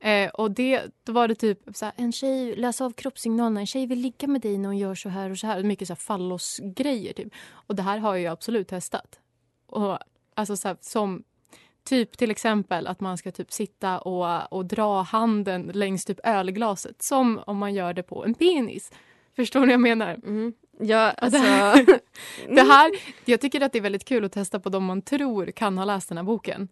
Eh, 0.00 0.28
och 0.30 0.50
det, 0.50 0.82
då 1.04 1.12
var 1.12 1.28
det 1.28 1.34
typ 1.34 1.58
så 1.74 1.84
här, 1.84 1.94
en 1.96 2.12
tjej 2.12 2.56
läser 2.56 2.84
av 2.84 2.90
kroppssignalerna, 2.92 3.60
en 3.60 3.66
tjej 3.66 3.86
vill 3.86 3.98
ligga 3.98 4.28
med 4.28 4.40
dig 4.40 4.58
när 4.58 4.68
hon 4.68 4.78
gör 4.78 4.94
så 4.94 5.08
här 5.08 5.30
och 5.30 5.38
så 5.38 5.46
här. 5.46 5.62
Mycket 5.62 5.88
så 5.88 5.92
här 5.94 5.98
fallosgrejer 5.98 7.12
typ. 7.12 7.28
Och 7.50 7.74
det 7.76 7.82
här 7.82 7.98
har 7.98 8.16
jag 8.16 8.32
absolut 8.32 8.68
testat. 8.68 9.18
Och 9.66 9.98
alltså 10.34 10.56
så 10.56 10.68
här, 10.68 10.76
som 10.80 11.24
typ 11.84 12.18
till 12.18 12.30
exempel 12.30 12.86
att 12.86 13.00
man 13.00 13.18
ska 13.18 13.30
typ 13.32 13.52
sitta 13.52 13.98
och, 13.98 14.52
och 14.52 14.66
dra 14.66 15.02
handen 15.02 15.70
längs 15.74 16.04
typ 16.04 16.20
ölglaset 16.24 17.02
som 17.02 17.40
om 17.46 17.56
man 17.58 17.74
gör 17.74 17.92
det 17.94 18.02
på 18.02 18.24
en 18.24 18.34
penis. 18.34 18.90
Förstår 19.36 19.60
ni 19.60 19.66
vad 19.66 19.72
jag 19.72 19.80
menar? 19.80 20.14
Mm. 20.14 20.52
Ja, 20.80 21.10
Och 21.10 21.16
det 21.16 21.22
alltså... 21.22 21.38
här- 21.38 22.00
Det 22.54 22.62
här, 22.62 22.90
jag 23.24 23.40
tycker 23.40 23.60
att 23.60 23.72
det 23.72 23.78
är 23.78 23.82
väldigt 23.82 24.04
kul 24.04 24.24
att 24.24 24.32
testa 24.32 24.60
på 24.60 24.68
de 24.68 24.84
man 24.84 25.02
tror 25.02 25.46
kan 25.46 25.78
ha 25.78 25.84
läst 25.84 26.08
den 26.08 26.18
här 26.18 26.24
boken. 26.24 26.68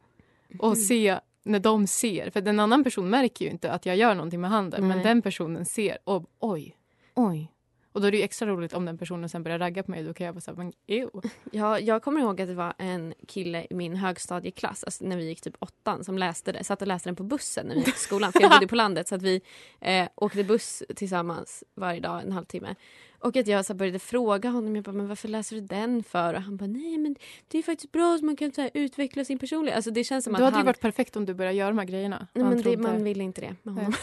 Och 0.59 0.79
se 0.79 1.19
när 1.45 1.59
de 1.59 1.87
ser, 1.87 2.31
för 2.31 2.49
en 2.49 2.61
annan 2.61 2.85
person 2.85 3.11
märker 3.11 3.45
ju 3.45 3.51
inte 3.51 3.73
att 3.73 3.87
jag 3.87 3.97
gör 3.97 4.15
någonting 4.15 4.41
med 4.41 4.51
handen 4.51 4.89
men 4.89 4.97
Nej. 4.97 5.07
den 5.07 5.23
personen 5.23 5.65
ser 5.65 5.99
och 6.05 6.25
oj, 6.39 6.77
oj, 7.15 7.51
Och 7.95 8.01
då 8.01 8.07
är 8.07 8.13
det 8.13 8.23
extra 8.23 8.49
roligt 8.49 8.73
om 8.73 8.85
den 8.85 8.99
personen 8.99 9.29
sen 9.29 9.43
börjar 9.43 9.59
ragga 9.59 9.83
på 9.83 9.91
mig. 9.91 10.05
Då 10.05 10.15
kan 10.15 10.27
jag 10.27 10.33
vara 10.33 10.57
men 10.57 10.73
ew. 10.87 11.11
Ja, 11.51 11.79
jag 11.79 12.03
kommer 12.03 12.21
ihåg 12.21 12.41
att 12.41 12.49
det 12.49 12.55
var 12.55 12.75
en 12.79 13.15
kille 13.29 13.67
i 13.71 13.75
min 13.75 13.97
högstadieklass, 13.97 14.85
alltså 14.85 15.05
när 15.05 15.17
vi 15.17 15.25
gick 15.29 15.41
typ 15.41 15.57
åttan, 15.59 16.05
som 16.05 16.19
läste 16.19 16.53
det. 16.53 16.65
Satt 16.65 16.83
och 16.83 16.89
läste 16.89 17.09
den 17.09 17.17
på 17.17 17.23
bussen 17.23 17.67
när 17.67 17.75
vi 17.75 17.81
gick 17.81 17.95
till 17.95 18.05
skolan. 18.05 18.33
För 18.33 18.41
jag 18.41 18.51
bodde 18.51 18.67
på 18.67 18.77
landet 18.77 19.09
så 19.09 19.15
att 19.15 19.23
vi 19.23 19.41
eh, 19.81 20.09
åkte 20.15 20.45
buss 20.45 20.83
tillsammans 20.97 21.65
varje 21.75 22.01
dag 22.01 22.23
en 22.23 22.33
halvtimme. 22.33 22.75
Och 23.19 23.37
att 23.37 23.47
jag 23.47 23.65
så 23.65 23.75
började 23.75 23.99
fråga 23.99 24.51
honom, 24.51 24.77
jag 24.77 24.85
bara, 24.85 24.93
men 24.93 25.09
varför 25.09 25.29
läser 25.29 25.57
du 25.57 25.63
den 25.63 26.03
för? 26.03 26.35
Och 26.35 26.43
han 26.43 26.57
bara, 26.57 26.67
nej 26.67 26.99
men 26.99 27.17
det 27.49 27.59
är 27.59 27.63
faktiskt 27.63 27.93
bra 27.93 28.19
så 28.19 28.25
man 28.25 28.37
kan 28.37 28.53
så 28.53 28.61
här, 28.61 28.71
utveckla 28.75 29.25
sin 29.25 29.39
personlighet. 29.39 29.77
Alltså 29.77 29.91
det 29.91 30.05
känns 30.05 30.25
som 30.25 30.33
Då 30.33 30.37
att 30.37 30.43
hade 30.45 30.57
han... 30.57 30.65
det 30.65 30.69
varit 30.69 30.81
perfekt 30.81 31.17
om 31.17 31.27
du 31.27 31.35
började 31.35 31.57
göra 31.57 31.69
de 31.69 31.79
här 31.79 31.87
grejerna. 31.87 32.27
Nej, 32.33 32.45
men 32.45 32.63
det, 32.63 32.77
man 32.77 33.05
vill 33.05 33.21
inte 33.21 33.41
det 33.41 33.57
med 33.63 33.75
honom. 33.75 33.95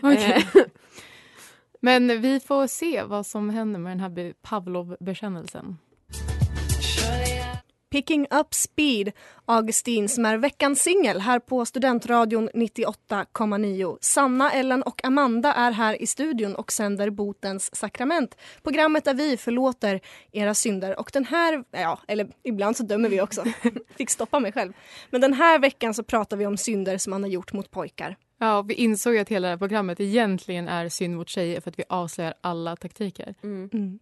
Men 1.84 2.20
vi 2.20 2.40
får 2.40 2.66
se 2.66 3.02
vad 3.02 3.26
som 3.26 3.50
händer 3.50 3.80
med 3.80 3.92
den 3.92 4.00
här 4.00 4.08
be- 4.08 4.32
Pavlov-bekännelsen. 4.42 5.76
Picking 7.90 8.26
Up 8.30 8.54
Speed, 8.54 9.12
Augustin 9.44 10.08
som 10.08 10.24
är 10.24 10.36
veckans 10.36 10.82
singel 10.82 11.20
här 11.20 11.38
på 11.38 11.66
Studentradion 11.66 12.48
98,9. 12.54 13.98
Sanna, 14.00 14.50
Ellen 14.52 14.82
och 14.82 15.04
Amanda 15.04 15.52
är 15.54 15.70
här 15.70 16.02
i 16.02 16.06
studion 16.06 16.54
och 16.54 16.72
sänder 16.72 17.10
Botens 17.10 17.76
sakrament. 17.76 18.36
Programmet 18.62 19.04
där 19.04 19.14
vi 19.14 19.36
förlåter 19.36 20.00
era 20.32 20.54
synder 20.54 21.00
och 21.00 21.10
den 21.12 21.24
här, 21.24 21.64
ja, 21.70 22.00
eller 22.08 22.28
ibland 22.42 22.76
så 22.76 22.82
dömer 22.82 23.08
vi 23.08 23.20
också. 23.20 23.44
Fick 23.96 24.10
stoppa 24.10 24.40
mig 24.40 24.52
själv. 24.52 24.72
Men 25.10 25.20
den 25.20 25.32
här 25.34 25.58
veckan 25.58 25.94
så 25.94 26.02
pratar 26.02 26.36
vi 26.36 26.46
om 26.46 26.56
synder 26.56 26.98
som 26.98 27.10
man 27.10 27.22
har 27.22 27.30
gjort 27.30 27.52
mot 27.52 27.70
pojkar. 27.70 28.16
Ja, 28.44 28.62
vi 28.62 28.74
insåg 28.74 29.16
att 29.16 29.28
hela 29.28 29.48
det 29.48 29.52
här 29.52 29.58
programmet 29.58 30.00
egentligen 30.00 30.68
är 30.68 30.88
synd 30.88 31.16
mot 31.16 31.28
tjejer 31.28 31.60
för 31.60 31.70
att 31.70 31.78
vi 31.78 31.84
avslöjar 31.88 32.34
alla 32.40 32.76
taktiker. 32.76 33.34
mm. 33.42 33.98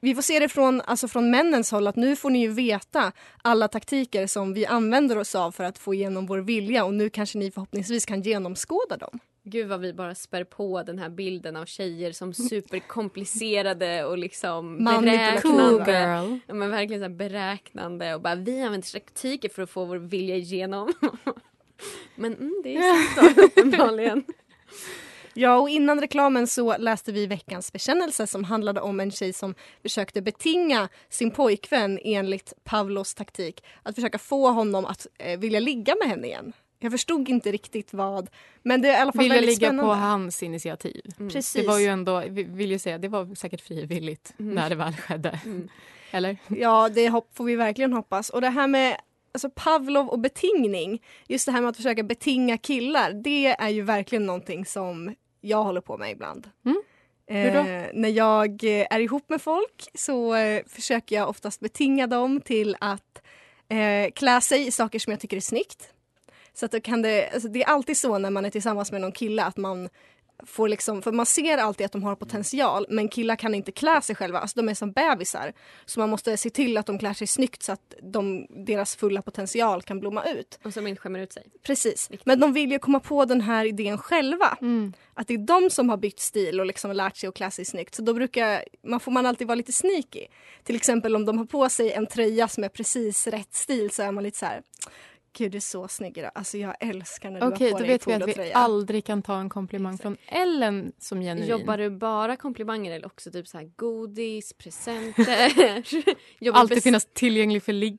Vi 0.00 0.14
får 0.14 0.22
se 0.22 0.38
det 0.38 0.48
från, 0.48 0.80
alltså 0.80 1.08
från 1.08 1.30
männens 1.30 1.70
håll 1.70 1.86
att 1.86 1.96
nu 1.96 2.16
får 2.16 2.30
ni 2.30 2.40
ju 2.40 2.48
veta 2.48 3.12
alla 3.42 3.68
taktiker 3.68 4.26
som 4.26 4.54
vi 4.54 4.66
använder 4.66 5.18
oss 5.18 5.34
av 5.34 5.52
för 5.52 5.64
att 5.64 5.78
få 5.78 5.94
igenom 5.94 6.26
vår 6.26 6.38
vilja 6.38 6.84
och 6.84 6.94
nu 6.94 7.10
kanske 7.10 7.38
ni 7.38 7.50
förhoppningsvis 7.50 8.06
kan 8.06 8.22
genomskåda 8.22 8.96
dem. 8.96 9.18
Gud 9.42 9.68
vad 9.68 9.80
vi 9.80 9.92
bara 9.92 10.14
spär 10.14 10.44
på 10.44 10.82
den 10.82 10.98
här 10.98 11.08
bilden 11.08 11.56
av 11.56 11.64
tjejer 11.64 12.12
som 12.12 12.34
superkomplicerade 12.34 14.04
och 14.04 14.18
liksom 14.18 14.84
beräknande. 14.84 15.92
girl. 15.92 16.38
Ja, 16.46 16.54
men 16.54 16.70
verkligen 16.70 17.00
så 17.00 17.08
här 17.08 17.16
beräknande 17.16 18.14
och 18.14 18.20
bara 18.20 18.34
vi 18.34 18.62
använder 18.62 18.92
taktiker 18.92 19.48
för 19.48 19.62
att 19.62 19.70
få 19.70 19.84
vår 19.84 19.96
vilja 19.96 20.36
igenom. 20.36 20.92
men 22.14 22.34
mm, 22.34 22.60
det 22.64 22.76
är 22.76 23.14
sant 23.14 23.36
då, 23.36 23.42
uppenbarligen. 23.42 24.24
Ja, 25.34 25.58
och 25.58 25.68
innan 25.70 26.00
reklamen 26.00 26.46
så 26.46 26.76
läste 26.76 27.12
vi 27.12 27.26
veckans 27.26 27.72
bekännelse 27.72 28.26
som 28.26 28.44
handlade 28.44 28.80
om 28.80 29.00
en 29.00 29.10
tjej 29.10 29.32
som 29.32 29.54
försökte 29.82 30.22
betinga 30.22 30.88
sin 31.08 31.30
pojkvän 31.30 31.98
enligt 32.04 32.52
Pavlos 32.64 33.14
taktik. 33.14 33.64
Att 33.82 33.94
försöka 33.94 34.18
få 34.18 34.50
honom 34.50 34.84
att 34.84 35.06
eh, 35.18 35.38
vilja 35.38 35.60
ligga 35.60 35.94
med 36.00 36.08
henne 36.08 36.26
igen. 36.26 36.52
Jag 36.82 36.92
förstod 36.92 37.28
inte 37.28 37.52
riktigt 37.52 37.92
vad, 37.92 38.30
men 38.62 38.82
det 38.82 38.88
är 38.88 38.92
i 38.92 38.96
alla 38.96 39.12
fall 39.12 39.22
Ville 39.22 39.34
väldigt 39.34 39.50
ligga 39.58 39.68
spännande. 39.68 39.92
på 39.92 39.94
hans 39.94 40.42
initiativ. 40.42 41.02
Precis. 41.18 41.52
Det 41.52 41.68
var 41.68 41.78
ju 41.78 41.86
ändå, 41.86 42.24
vi 42.28 42.42
vill 42.42 42.70
ju 42.70 42.78
säga, 42.78 42.98
det 42.98 43.08
var 43.08 43.34
säkert 43.34 43.60
frivilligt 43.60 44.34
Mm. 44.38 44.54
när 44.54 44.68
det 44.70 44.76
väl 44.76 44.92
skedde. 44.96 45.40
Mm. 45.44 45.68
Eller? 46.10 46.36
Ja, 46.48 46.88
det 46.88 47.08
hopp 47.08 47.30
får 47.36 47.44
vi 47.44 47.56
verkligen 47.56 47.92
hoppas. 47.92 48.30
Och 48.30 48.40
det 48.40 48.48
här 48.48 48.66
med 48.66 48.96
alltså 49.32 49.50
Pavlov 49.50 50.08
och 50.08 50.18
betingning, 50.18 51.02
just 51.28 51.46
det 51.46 51.52
här 51.52 51.60
med 51.60 51.70
att 51.70 51.76
försöka 51.76 52.02
betinga 52.02 52.58
killar, 52.58 53.12
det 53.12 53.46
är 53.46 53.68
ju 53.68 53.82
verkligen 53.82 54.26
någonting 54.26 54.66
som 54.66 55.14
jag 55.40 55.64
håller 55.64 55.80
på 55.80 55.98
med 55.98 56.10
ibland. 56.10 56.50
Mm. 56.64 56.82
Hur 57.26 57.52
då? 57.52 57.58
Eh, 57.58 57.86
när 57.94 58.08
jag 58.08 58.64
är 58.64 59.00
ihop 59.00 59.28
med 59.28 59.42
folk 59.42 59.88
så 59.94 60.34
eh, 60.34 60.62
försöker 60.66 61.16
jag 61.16 61.28
oftast 61.28 61.60
betinga 61.60 62.06
dem 62.06 62.40
till 62.40 62.76
att 62.80 63.22
eh, 63.68 64.10
klä 64.14 64.40
sig 64.40 64.66
i 64.66 64.70
saker 64.70 64.98
som 64.98 65.10
jag 65.10 65.20
tycker 65.20 65.36
är 65.36 65.40
snyggt. 65.40 65.92
Så 66.52 66.66
att 66.66 66.72
då 66.72 66.80
kan 66.80 67.02
det, 67.02 67.30
alltså 67.30 67.48
det 67.48 67.62
är 67.62 67.66
alltid 67.68 67.96
så 67.96 68.18
när 68.18 68.30
man 68.30 68.44
är 68.44 68.50
tillsammans 68.50 68.92
med 68.92 69.00
någon 69.00 69.12
kille 69.12 69.44
att 69.44 69.56
man 69.56 69.88
får 70.46 70.68
liksom, 70.68 71.02
för 71.02 71.12
man 71.12 71.26
ser 71.26 71.58
alltid 71.58 71.86
att 71.86 71.92
de 71.92 72.02
har 72.02 72.16
potential 72.16 72.86
men 72.88 73.08
killar 73.08 73.36
kan 73.36 73.54
inte 73.54 73.72
klä 73.72 74.00
sig 74.02 74.16
själva, 74.16 74.38
alltså 74.38 74.60
de 74.60 74.68
är 74.68 74.74
som 74.74 74.92
bebisar. 74.92 75.52
Så 75.84 76.00
man 76.00 76.10
måste 76.10 76.36
se 76.36 76.50
till 76.50 76.76
att 76.76 76.86
de 76.86 76.98
klär 76.98 77.14
sig 77.14 77.26
snyggt 77.26 77.62
så 77.62 77.72
att 77.72 77.94
de, 78.02 78.46
deras 78.66 78.96
fulla 78.96 79.22
potential 79.22 79.82
kan 79.82 80.00
blomma 80.00 80.24
ut. 80.24 80.58
Och 80.64 80.74
som 80.74 80.86
inte 80.86 81.00
skämmer 81.00 81.20
ut 81.20 81.32
sig. 81.32 81.46
Precis. 81.62 82.10
Men 82.24 82.40
de 82.40 82.52
vill 82.52 82.70
ju 82.70 82.78
komma 82.78 83.00
på 83.00 83.24
den 83.24 83.40
här 83.40 83.64
idén 83.64 83.98
själva. 83.98 84.58
Mm. 84.60 84.92
Att 85.14 85.28
det 85.28 85.34
är 85.34 85.38
de 85.38 85.70
som 85.70 85.88
har 85.88 85.96
bytt 85.96 86.20
stil 86.20 86.60
och 86.60 86.66
liksom 86.66 86.92
lärt 86.92 87.16
sig 87.16 87.28
att 87.28 87.34
klä 87.34 87.50
sig 87.50 87.64
snyggt. 87.64 87.94
Så 87.94 88.02
då 88.02 88.14
brukar 88.14 88.64
man, 88.86 89.00
får 89.00 89.12
man 89.12 89.26
alltid 89.26 89.46
vara 89.46 89.54
lite 89.54 89.72
sneaky. 89.72 90.26
Till 90.64 90.76
exempel 90.76 91.16
om 91.16 91.24
de 91.24 91.38
har 91.38 91.44
på 91.44 91.68
sig 91.68 91.92
en 91.92 92.06
tröja 92.06 92.48
som 92.48 92.64
är 92.64 92.68
precis 92.68 93.26
rätt 93.26 93.54
stil 93.54 93.90
så 93.90 94.02
är 94.02 94.12
man 94.12 94.24
lite 94.24 94.38
så 94.38 94.46
här 94.46 94.62
Gud 95.32 95.52
du 95.52 95.56
är 95.56 95.60
så 95.60 95.88
snygg 95.88 96.18
idag. 96.18 96.30
Alltså 96.34 96.58
jag 96.58 96.74
älskar 96.80 97.30
när 97.30 97.40
du 97.40 97.46
Okej, 97.46 97.66
har 97.66 97.72
på 97.72 97.78
då 97.78 97.84
dig 97.84 97.92
vet 97.92 98.06
vi 98.06 98.12
att 98.12 98.38
vi 98.38 98.52
aldrig 98.52 99.04
kan 99.04 99.22
ta 99.22 99.38
en 99.40 99.48
komplimang 99.48 99.98
från 99.98 100.16
Ellen 100.26 100.92
som 100.98 101.20
genuin. 101.20 101.48
Jobbar 101.48 101.78
du 101.78 101.90
bara 101.90 102.36
komplimanger 102.36 102.92
eller 102.92 103.06
också 103.06 103.30
typ 103.30 103.48
så 103.48 103.58
här 103.58 103.70
godis, 103.76 104.52
presenter? 104.52 105.52
Alltid 106.52 106.78
bes- 106.78 106.82
finnas 106.82 107.06
tillgänglig 107.12 107.62
för 107.62 107.72
ligg. 107.72 107.98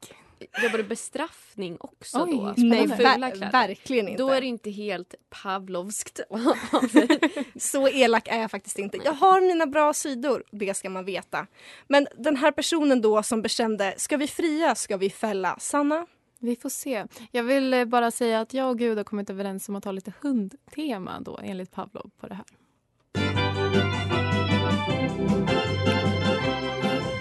jobbar 0.63 0.77
du 0.77 0.83
bestraffning 0.83 1.77
också 1.79 2.23
Oj, 2.23 2.31
då? 2.31 2.53
spännande. 2.53 2.75
Nej, 2.75 2.87
ver- 2.87 3.51
verkligen 3.51 4.07
inte. 4.07 4.23
Då 4.23 4.29
är 4.29 4.41
det 4.41 4.47
inte 4.47 4.69
helt 4.71 5.15
pavlovskt. 5.29 6.19
Så 7.59 7.87
elak 7.87 8.27
är 8.27 8.41
jag 8.41 8.51
faktiskt 8.51 8.79
inte. 8.79 8.97
Jag 9.05 9.13
har 9.13 9.41
mina 9.41 9.65
bra 9.67 9.93
sidor, 9.93 10.43
det 10.51 10.73
ska 10.73 10.89
man 10.89 11.05
veta. 11.05 11.47
Men 11.87 12.07
den 12.17 12.35
här 12.35 12.51
personen 12.51 13.01
då 13.01 13.23
som 13.23 13.41
bekände, 13.41 13.93
ska 13.97 14.17
vi 14.17 14.27
fria, 14.27 14.75
ska 14.75 14.97
vi 14.97 15.09
fälla? 15.09 15.55
Sanna? 15.59 16.07
Vi 16.43 16.55
får 16.55 16.69
se. 16.69 17.05
Jag 17.31 17.43
vill 17.43 17.73
eh, 17.73 17.85
bara 17.85 18.11
säga 18.11 18.41
att 18.41 18.53
jag 18.53 18.69
och 18.69 18.77
Gud 18.77 18.97
har 18.97 19.03
kommit 19.03 19.29
överens 19.29 19.69
om 19.69 19.75
att 19.75 19.85
ha 19.85 19.91
lite 19.91 20.13
hundtema 20.21 21.19
då 21.19 21.39
enligt 21.43 21.71
Pavlov 21.71 22.11
på 22.19 22.27
det 22.27 22.35
här. 22.35 22.45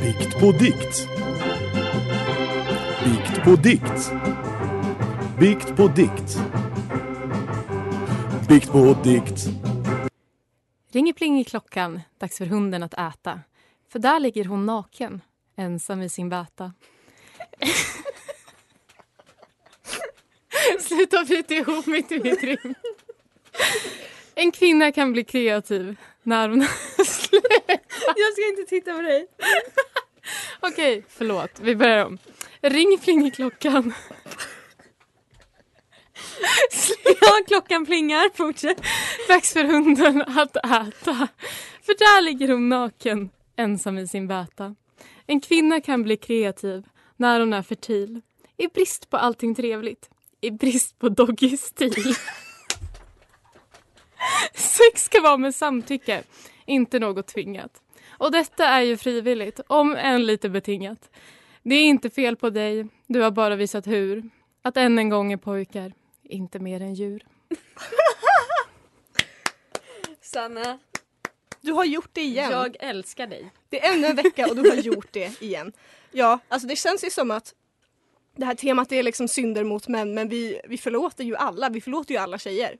Bikt 0.00 0.40
på 0.40 0.52
dikt. 0.52 1.08
Bikt 3.04 3.44
på 3.44 3.56
dikt. 3.56 4.12
Bikt 5.38 5.76
på 5.76 5.88
dikt. 5.88 6.38
Bikt 8.48 8.72
på 8.72 8.96
dikt. 9.04 9.48
Ring 10.92 11.14
pling 11.14 11.40
i 11.40 11.44
klockan, 11.44 12.00
dags 12.18 12.38
för 12.38 12.46
hunden 12.46 12.82
att 12.82 12.94
äta. 12.94 13.40
För 13.88 13.98
där 13.98 14.20
ligger 14.20 14.44
hon 14.44 14.66
naken, 14.66 15.20
ensam 15.56 16.02
i 16.02 16.08
sin 16.08 16.28
bäta. 16.28 16.72
Sluta 20.80 21.24
bita 21.24 21.54
ihop 21.54 21.86
mitt 21.86 22.10
rim. 22.10 22.74
En 24.34 24.52
kvinna 24.52 24.92
kan 24.92 25.12
bli 25.12 25.24
kreativ 25.24 25.96
när 26.22 26.48
hon... 26.48 26.60
Jag 28.16 28.32
ska 28.32 28.48
inte 28.48 28.64
titta 28.68 28.92
på 28.92 29.02
dig. 29.02 29.26
Okej, 30.60 31.04
förlåt. 31.08 31.60
Vi 31.60 31.76
börjar 31.76 32.04
om. 32.06 32.18
Ring 32.60 33.30
klockan. 33.30 33.94
Ja, 37.20 37.42
klockan 37.46 37.86
plingar. 37.86 38.36
Fortsätt. 38.36 38.82
Dags 39.28 39.52
för 39.52 39.64
hunden 39.64 40.22
att 40.22 40.56
äta. 40.56 41.28
För 41.82 41.98
där 41.98 42.22
ligger 42.22 42.48
hon 42.48 42.68
naken, 42.68 43.30
ensam 43.56 43.98
i 43.98 44.08
sin 44.08 44.26
bäta. 44.26 44.74
En 45.26 45.40
kvinna 45.40 45.80
kan 45.80 46.02
bli 46.02 46.16
kreativ 46.16 46.86
när 47.16 47.40
hon 47.40 47.52
är 47.52 47.62
fertil. 47.62 48.20
I 48.56 48.68
brist 48.68 49.10
på 49.10 49.16
allting 49.16 49.54
trevligt. 49.54 50.10
I 50.40 50.50
brist 50.50 50.98
på 50.98 51.08
doggy-stil. 51.08 52.14
Sex 54.54 55.04
ska 55.04 55.20
vara 55.20 55.36
med 55.36 55.54
samtycke, 55.54 56.22
inte 56.66 56.98
något 56.98 57.26
tvingat. 57.26 57.82
Och 58.08 58.32
detta 58.32 58.66
är 58.66 58.80
ju 58.80 58.96
frivilligt, 58.96 59.60
om 59.66 59.96
än 59.96 60.26
lite 60.26 60.48
betingat. 60.48 61.10
Det 61.62 61.74
är 61.74 61.84
inte 61.84 62.10
fel 62.10 62.36
på 62.36 62.50
dig, 62.50 62.86
du 63.06 63.20
har 63.20 63.30
bara 63.30 63.56
visat 63.56 63.86
hur. 63.86 64.30
Att 64.62 64.76
än 64.76 64.98
en 64.98 65.08
gång 65.08 65.32
är 65.32 65.36
pojkar, 65.36 65.92
inte 66.22 66.58
mer 66.58 66.80
än 66.80 66.94
djur. 66.94 67.24
Sanna, 70.22 70.78
Du 71.60 71.72
har 71.72 71.84
gjort 71.84 72.10
det 72.12 72.20
igen. 72.22 72.50
jag 72.50 72.76
älskar 72.80 73.26
dig. 73.26 73.52
Det 73.68 73.86
är 73.86 73.92
ännu 73.94 74.06
en 74.06 74.16
vecka 74.16 74.46
och 74.48 74.56
du 74.56 74.70
har 74.70 74.76
gjort 74.76 75.08
det 75.12 75.42
igen. 75.42 75.72
Ja, 76.12 76.38
alltså 76.48 76.68
det 76.68 76.76
känns 76.76 77.04
ju 77.04 77.10
som 77.10 77.30
att 77.30 77.54
det 78.40 78.46
här 78.46 78.54
temat 78.54 78.92
är 78.92 79.02
liksom 79.02 79.28
synder 79.28 79.64
mot 79.64 79.88
män 79.88 80.14
men 80.14 80.28
vi, 80.28 80.60
vi 80.64 80.78
förlåter 80.78 81.24
ju 81.24 81.36
alla, 81.36 81.68
vi 81.68 81.80
förlåter 81.80 82.14
ju 82.14 82.20
alla 82.20 82.38
tjejer. 82.38 82.76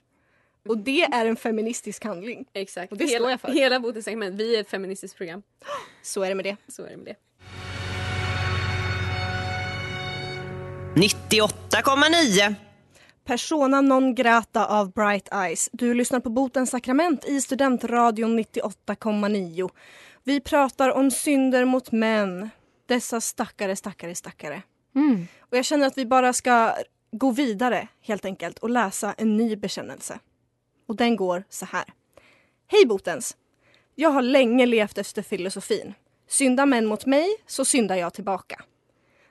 Och 0.68 0.78
det 0.78 1.02
är 1.02 1.26
en 1.26 1.36
feministisk 1.36 2.04
handling. 2.04 2.44
Exakt. 2.52 2.92
Och 2.92 2.98
det 2.98 3.04
hela, 3.04 3.18
står 3.18 3.30
jag 3.30 3.40
för. 3.40 3.52
Hela 3.52 3.80
Botens 3.80 4.04
segment. 4.04 4.40
Vi 4.40 4.56
är 4.56 4.60
ett 4.60 4.70
feministiskt 4.70 5.16
program. 5.16 5.42
Så 6.02 6.22
är 6.22 6.28
det 6.28 6.34
med 6.34 6.44
det. 6.44 6.56
Så 6.68 6.84
är 6.84 6.90
det 6.90 6.96
med 6.96 7.06
det. 7.06 7.16
98,9. 11.00 12.54
Persona 13.24 13.80
non 13.80 14.14
grata 14.14 14.66
av 14.66 14.92
Bright 14.92 15.28
Eyes. 15.32 15.68
Du 15.72 15.94
lyssnar 15.94 16.20
på 16.20 16.30
Botens 16.30 16.70
sakrament 16.70 17.24
i 17.24 17.40
Studentradion 17.40 18.38
98,9. 18.38 19.70
Vi 20.24 20.40
pratar 20.40 20.90
om 20.90 21.10
synder 21.10 21.64
mot 21.64 21.92
män. 21.92 22.50
Dessa 22.86 23.20
stackare, 23.20 23.76
stackare, 23.76 24.14
stackare. 24.14 24.62
Mm. 24.94 25.26
Och 25.40 25.56
jag 25.56 25.64
känner 25.64 25.86
att 25.86 25.98
vi 25.98 26.06
bara 26.06 26.32
ska 26.32 26.74
gå 27.12 27.30
vidare 27.30 27.88
helt 28.00 28.24
enkelt 28.24 28.58
och 28.58 28.70
läsa 28.70 29.14
en 29.18 29.36
ny 29.36 29.56
bekännelse. 29.56 30.18
Och 30.86 30.96
den 30.96 31.16
går 31.16 31.44
så 31.48 31.66
här. 31.66 31.84
Hej 32.66 32.86
Botens! 32.86 33.36
Jag 33.94 34.10
har 34.10 34.22
länge 34.22 34.66
levt 34.66 34.98
efter 34.98 35.22
filosofin. 35.22 35.94
Syndar 36.28 36.66
män 36.66 36.86
mot 36.86 37.06
mig 37.06 37.28
så 37.46 37.64
syndar 37.64 37.96
jag 37.96 38.14
tillbaka. 38.14 38.64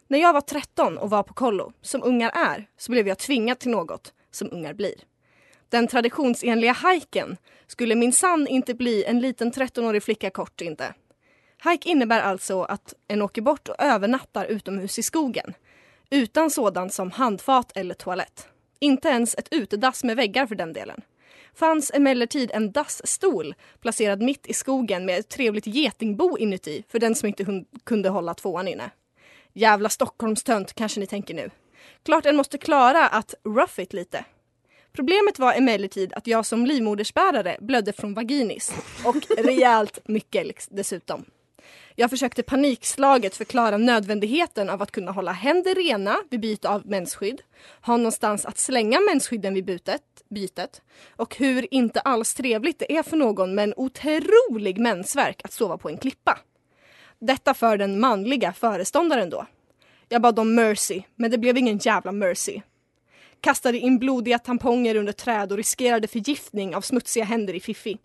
När 0.08 0.20
jag 0.20 0.34
var 0.34 0.42
13 0.42 0.98
och 0.98 1.10
var 1.10 1.24
på 1.24 1.34
kollo, 1.34 1.74
som 1.82 2.04
ungar 2.04 2.32
är, 2.36 2.70
så 2.78 2.92
blev 2.92 3.08
jag 3.08 3.18
tvingad 3.18 3.60
till 3.60 3.72
något 3.72 4.14
som 4.32 4.50
ungar 4.52 4.74
blir. 4.74 4.96
Den 5.70 5.88
traditionsenliga 5.88 6.72
hajken 6.72 7.38
skulle 7.68 7.96
minsann 7.96 8.48
inte 8.48 8.74
bli 8.74 9.04
en 9.04 9.20
liten 9.20 9.52
13-årig 9.52 10.04
flicka 10.04 10.30
kort 10.30 10.62
inte. 10.62 10.94
Hike 11.64 11.90
innebär 11.90 12.22
alltså 12.22 12.62
att 12.62 12.94
en 13.08 13.22
åker 13.22 13.42
bort 13.42 13.70
och 13.70 13.76
övernattar 13.80 14.46
utomhus 14.46 15.00
i 15.00 15.04
skogen. 15.04 15.54
Utan 16.10 16.50
sådant 16.52 16.94
som 16.94 17.12
handfat 17.12 17.78
eller 17.78 17.96
toalett. 17.96 18.48
Inte 18.80 19.10
ens 19.10 19.36
ett 19.36 19.48
utedass 19.52 20.04
med 20.04 20.16
väggar 20.16 20.46
för 20.46 20.56
den 20.56 20.74
delen. 20.74 21.02
Fanns 21.54 21.92
emellertid 21.92 22.52
en 22.54 22.72
dassstol 22.72 23.56
placerad 23.82 24.22
mitt 24.22 24.48
i 24.48 24.54
skogen 24.54 25.06
med 25.06 25.20
ett 25.20 25.30
trevligt 25.30 25.68
getingbo 25.68 26.38
inuti 26.38 26.84
för 26.90 27.00
den 27.00 27.16
som 27.16 27.28
inte 27.28 27.64
kunde 27.84 28.10
hålla 28.10 28.34
tvåan 28.34 28.68
inne. 28.68 28.92
Jävla 29.54 29.90
Stockholmstönt 29.90 30.74
kanske 30.74 31.00
ni 31.00 31.08
tänker 31.08 31.34
nu. 31.34 31.50
Klart 32.04 32.26
en 32.26 32.36
måste 32.36 32.58
klara 32.58 33.08
att 33.08 33.34
rough 33.46 33.80
it 33.80 33.94
lite. 33.94 34.26
Problemet 34.92 35.40
var 35.40 35.54
emellertid 35.54 36.14
att 36.14 36.28
jag 36.28 36.46
som 36.46 36.66
livmodersbärare 36.66 37.58
blödde 37.60 37.94
från 37.94 38.14
vaginis 38.14 38.74
och 39.06 39.16
rejält 39.38 40.00
mycket 40.06 40.68
dessutom. 40.72 41.26
Jag 42.00 42.10
försökte 42.10 42.44
panikslaget 42.44 43.36
förklara 43.36 43.78
nödvändigheten 43.78 44.70
av 44.70 44.82
att 44.82 44.92
kunna 44.92 45.12
hålla 45.12 45.32
händer 45.32 45.76
rena 45.76 46.18
vid 46.30 46.40
byte 46.40 46.70
av 46.70 46.88
mensskydd, 46.88 47.42
ha 47.82 47.98
någonstans 47.98 48.46
att 48.46 48.58
slänga 48.58 49.00
mensskydden 49.00 49.54
vid 49.54 49.66
bytet, 49.66 50.02
bytet 50.30 50.82
och 51.16 51.36
hur 51.36 51.74
inte 51.74 52.00
alls 52.00 52.34
trevligt 52.34 52.80
det 52.80 52.98
är 52.98 53.04
för 53.04 53.18
någon 53.18 53.56
med 53.56 53.64
en 53.64 53.74
otrolig 53.78 54.78
mensvärk 54.80 55.42
att 55.44 55.54
sova 55.54 55.78
på 55.78 55.90
en 55.90 55.98
klippa. 55.98 56.40
Detta 57.20 57.54
för 57.54 57.78
den 57.78 58.00
manliga 58.00 58.54
föreståndaren 58.54 59.30
då. 59.30 59.46
Jag 60.10 60.22
bad 60.22 60.40
om 60.40 60.56
mercy, 60.56 61.02
men 61.16 61.32
det 61.32 61.38
blev 61.38 61.58
ingen 61.58 61.78
jävla 61.78 62.12
mercy. 62.12 62.62
Kastade 63.42 63.78
in 63.78 64.00
blodiga 64.00 64.40
tamponger 64.40 64.96
under 64.96 65.14
träd 65.14 65.52
och 65.52 65.58
riskerade 65.58 66.08
förgiftning 66.08 66.76
av 66.76 66.82
smutsiga 66.82 67.26
händer 67.26 67.54
i 67.54 67.60
Fiffi. 67.60 67.98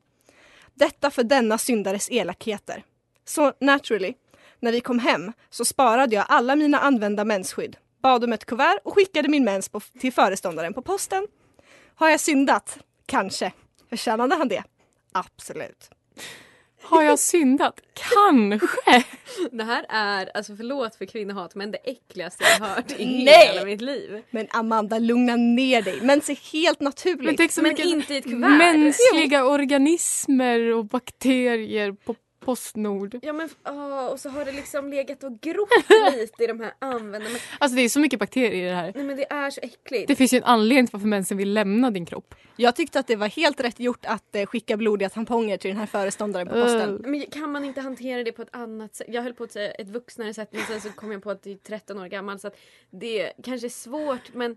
Detta 0.75 1.11
för 1.11 1.23
denna 1.25 1.59
syndares 1.59 2.11
elakheter. 2.11 2.85
Så 3.25 3.53
naturally, 3.61 4.15
när 4.61 4.73
vi 4.73 4.81
kom 4.81 4.99
hem 4.99 5.33
så 5.51 5.65
sparade 5.65 6.15
jag 6.17 6.25
alla 6.29 6.57
mina 6.57 6.79
använda 6.79 7.25
mensskydd, 7.25 7.77
bad 8.03 8.25
om 8.25 8.33
ett 8.33 8.45
kuvert 8.45 8.79
och 8.85 8.95
skickade 8.95 9.29
min 9.29 9.45
mens 9.45 9.69
på, 9.69 9.81
till 9.81 10.13
föreståndaren 10.13 10.75
på 10.75 10.83
posten. 10.83 11.27
Har 11.95 12.09
jag 12.11 12.21
syndat? 12.21 12.79
Kanske. 13.07 13.53
Förtjänade 13.91 14.35
han 14.35 14.49
det? 14.49 14.63
Absolut. 15.13 15.91
Har 16.83 17.03
jag 17.03 17.19
syndat? 17.19 17.81
Kanske. 18.15 19.05
Det 19.53 19.65
här 19.65 19.87
är, 19.89 20.31
alltså 20.37 20.57
förlåt 20.57 20.95
för 20.95 21.05
kvinnohat, 21.07 21.55
men 21.55 21.71
det 21.71 21.79
äckligaste 21.79 22.45
jag 22.45 22.67
har 22.67 22.75
hört 22.75 22.91
i 23.01 23.25
Nej! 23.25 23.49
hela 23.49 23.65
mitt 23.65 23.81
liv. 23.81 24.23
Men 24.31 24.47
Amanda, 24.51 24.99
lugna 24.99 25.37
ner 25.37 25.83
dig. 25.83 26.01
Mens 26.03 26.31
är 26.31 26.53
helt 26.53 26.81
naturligt. 26.81 27.57
Men 27.57 27.75
Men 27.75 27.81
inte 27.87 28.15
i 28.15 28.17
ett 28.17 28.25
kuvert. 28.25 28.59
mänskliga 28.59 29.45
organismer 29.47 30.73
och 30.73 30.85
bakterier 30.85 31.93
på 31.93 32.15
Postnord. 32.45 33.19
Ja 33.23 33.33
men 33.33 33.49
åh, 33.67 34.07
och 34.07 34.21
så 34.21 34.29
har 34.29 34.45
det 34.45 34.53
liksom 34.53 34.91
legat 34.91 35.25
och 35.25 35.41
grott 35.41 35.69
lite 36.13 36.45
i 36.45 36.47
de 36.47 36.61
här 36.61 36.75
använda 36.79 37.29
men, 37.29 37.39
Alltså 37.59 37.77
det 37.77 37.83
är 37.83 37.89
så 37.89 38.01
mycket 38.01 38.19
bakterier 38.19 38.65
i 38.65 38.69
det 38.69 38.75
här. 38.75 38.93
Nej 38.95 39.05
men 39.05 39.17
det 39.17 39.33
är 39.33 39.51
så 39.51 39.61
äckligt. 39.61 40.09
Det 40.09 40.17
finns 40.17 40.33
ju 40.33 40.39
en 40.39 40.45
anledning 40.45 40.87
till 40.87 40.93
varför 40.93 41.09
mensen 41.09 41.37
vill 41.37 41.53
lämna 41.53 41.91
din 41.91 42.07
kropp. 42.07 42.35
Jag 42.57 42.77
tyckte 42.77 42.99
att 42.99 43.07
det 43.07 43.17
var 43.17 43.29
helt 43.29 43.61
rätt 43.61 43.81
gjort 43.81 44.07
att 44.07 44.37
eh, 44.37 44.47
skicka 44.47 44.77
blodiga 44.77 45.09
tamponger 45.09 45.57
till 45.57 45.71
den 45.71 45.79
här 45.79 45.87
föreståndaren 45.87 46.47
på 46.47 46.55
posten. 46.55 46.91
Uh. 46.91 47.01
Men 47.11 47.27
kan 47.27 47.53
man 47.53 47.65
inte 47.65 47.81
hantera 47.81 48.25
det 48.25 48.33
på 48.33 48.43
ett 48.43 48.57
annat 48.57 48.95
sätt? 48.95 49.07
Jag 49.11 49.23
höll 49.23 49.35
på 49.35 49.45
att 49.45 49.53
säga 49.53 49.73
ett 49.73 49.89
vuxnare 49.89 50.35
sätt 50.35 50.49
men 50.53 50.63
sen 50.63 50.81
så 50.81 50.89
kom 50.89 51.13
jag 51.13 51.23
på 51.23 51.31
att 51.31 51.43
det 51.43 51.53
är 51.53 51.57
13 51.57 51.99
år 51.99 52.07
gammal 52.07 52.39
så 52.39 52.47
att 52.47 52.57
det 52.91 53.33
kanske 53.43 53.67
är 53.67 53.69
svårt 53.69 54.35
men 54.35 54.57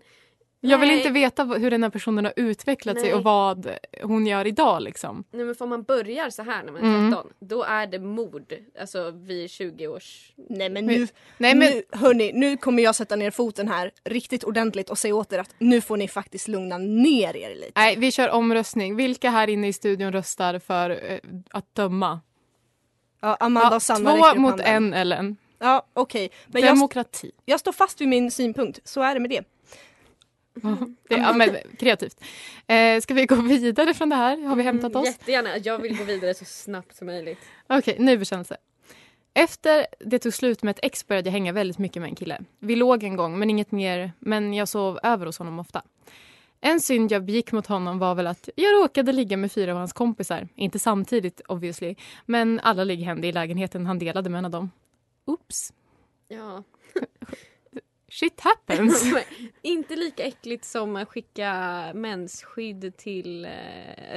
Jag 0.60 0.78
vill 0.78 0.88
Nej. 0.88 0.98
inte 0.98 1.10
veta 1.10 1.44
hur 1.44 1.70
den 1.70 1.82
här 1.82 1.90
personen 1.90 2.24
har 2.24 2.32
utvecklat 2.36 2.96
sig 3.00 3.04
Nej. 3.08 3.14
och 3.14 3.22
vad 3.24 3.68
hon 4.02 4.26
gör 4.26 4.46
idag 4.46 4.82
liksom. 4.82 5.24
Nej 5.30 5.44
men 5.44 5.54
för 5.54 5.64
om 5.64 5.68
man 5.68 5.82
börjar 5.82 6.30
så 6.30 6.42
här 6.42 6.62
när 6.64 6.72
man 6.72 6.82
är 6.82 6.86
Mm. 6.98 7.10
13 7.12 7.32
då 7.40 7.62
är 7.62 7.86
det 7.86 7.98
mord. 7.98 8.54
Alltså 8.80 9.10
vid 9.10 9.50
20 9.50 9.86
års... 9.88 10.32
Nej 10.36 10.68
men 10.68 10.86
nu, 10.86 11.08
Nej 11.38 11.54
men 11.54 11.70
nu, 11.72 11.82
hörni, 11.92 12.32
nu 12.34 12.56
kommer 12.56 12.82
jag 12.82 12.94
sätta 12.94 13.16
ner 13.16 13.30
foten 13.30 13.68
här 13.68 13.90
riktigt 14.04 14.44
ordentligt 14.44 14.90
och 14.90 14.98
säga 14.98 15.14
åt 15.14 15.32
er 15.32 15.38
att 15.38 15.54
nu 15.58 15.80
får 15.80 15.96
ni 15.96 16.08
faktiskt 16.08 16.48
lugna 16.48 16.78
ner 16.78 17.36
er 17.36 17.54
lite. 17.54 17.72
nej, 17.74 17.96
vi 17.98 18.12
kör 18.12 18.30
omröstning. 18.30 18.96
Vilka 18.96 19.30
här 19.30 19.48
inne 19.50 19.68
i 19.68 19.72
studion 19.72 20.12
röstar 20.12 20.58
för 20.58 20.90
eh, 21.12 21.18
att 21.50 21.74
döma? 21.74 22.20
Ja, 23.20 23.36
Amanda 23.40 23.68
Ja, 23.70 23.76
och 23.76 23.82
Sanna 23.82 24.10
två 24.10 24.40
mot 24.40 24.50
handen. 24.50 24.66
en 24.66 24.94
Ellen. 24.94 25.36
Ja 25.58 25.86
okej, 25.92 26.30
men 26.46 26.62
jag, 26.62 26.76
Demokrati. 26.76 27.30
jag 27.44 27.60
står 27.60 27.72
fast 27.72 28.00
vid 28.00 28.08
min 28.08 28.30
synpunkt. 28.30 28.80
Så 28.84 29.02
är 29.02 29.14
det 29.14 29.20
med 29.20 29.30
det. 29.30 29.44
Det, 31.08 31.16
ja, 31.16 31.32
men, 31.32 31.56
kreativt. 31.78 32.24
Eh, 32.66 33.00
ska 33.00 33.14
vi 33.14 33.26
gå 33.26 33.34
vidare 33.34 33.94
från 33.94 34.08
det 34.08 34.16
här? 34.16 34.38
Har 34.46 34.56
vi 34.56 34.62
hämtat 34.62 34.96
oss? 34.96 35.06
Jättegärna, 35.06 35.58
jag 35.58 35.78
vill 35.78 35.98
gå 35.98 36.04
vidare 36.04 36.34
så 36.34 36.44
snabbt 36.44 36.96
som 36.96 37.06
möjligt. 37.06 37.38
Okej, 37.66 37.96
ny 37.98 38.16
bekännelse. 38.16 38.56
Efter 39.34 39.86
det 39.98 40.18
tog 40.18 40.34
slut 40.34 40.62
med 40.62 40.70
ett 40.70 40.84
ex 40.84 41.06
började 41.06 41.28
jag 41.28 41.32
hänga 41.32 41.52
väldigt 41.52 41.78
mycket 41.78 42.02
med 42.02 42.08
en 42.08 42.14
kille. 42.14 42.40
Vi 42.58 42.76
låg 42.76 43.04
en 43.04 43.16
gång, 43.16 43.38
men 43.38 43.50
inget 43.50 43.72
mer. 43.72 44.12
Men 44.18 44.54
jag 44.54 44.68
sov 44.68 44.98
över 45.02 45.26
hos 45.26 45.38
honom 45.38 45.58
ofta. 45.58 45.82
En 46.60 46.80
synd 46.80 47.12
jag 47.12 47.24
begick 47.24 47.52
mot 47.52 47.66
honom 47.66 47.98
var 47.98 48.14
väl 48.14 48.26
att 48.26 48.48
jag 48.56 48.72
råkade 48.82 49.12
ligga 49.12 49.36
med 49.36 49.52
fyra 49.52 49.72
av 49.72 49.78
hans 49.78 49.92
kompisar. 49.92 50.48
Inte 50.54 50.78
samtidigt 50.78 51.40
obviously, 51.48 51.94
men 52.26 52.60
alla 52.60 52.84
ligg 52.84 53.00
hände 53.00 53.26
i 53.26 53.32
lägenheten 53.32 53.86
han 53.86 53.98
delade 53.98 54.30
med 54.30 54.38
en 54.38 54.44
av 54.44 54.50
dem. 54.50 54.70
Oops. 55.24 55.72
Ja. 56.28 56.62
Shit 58.10 58.40
happens. 58.40 59.04
inte 59.62 59.96
lika 59.96 60.24
äckligt 60.24 60.64
som 60.64 60.96
att 60.96 61.08
skicka 61.08 61.52
mensskydd 61.94 62.96
till 62.96 63.44
eh, 63.44 63.50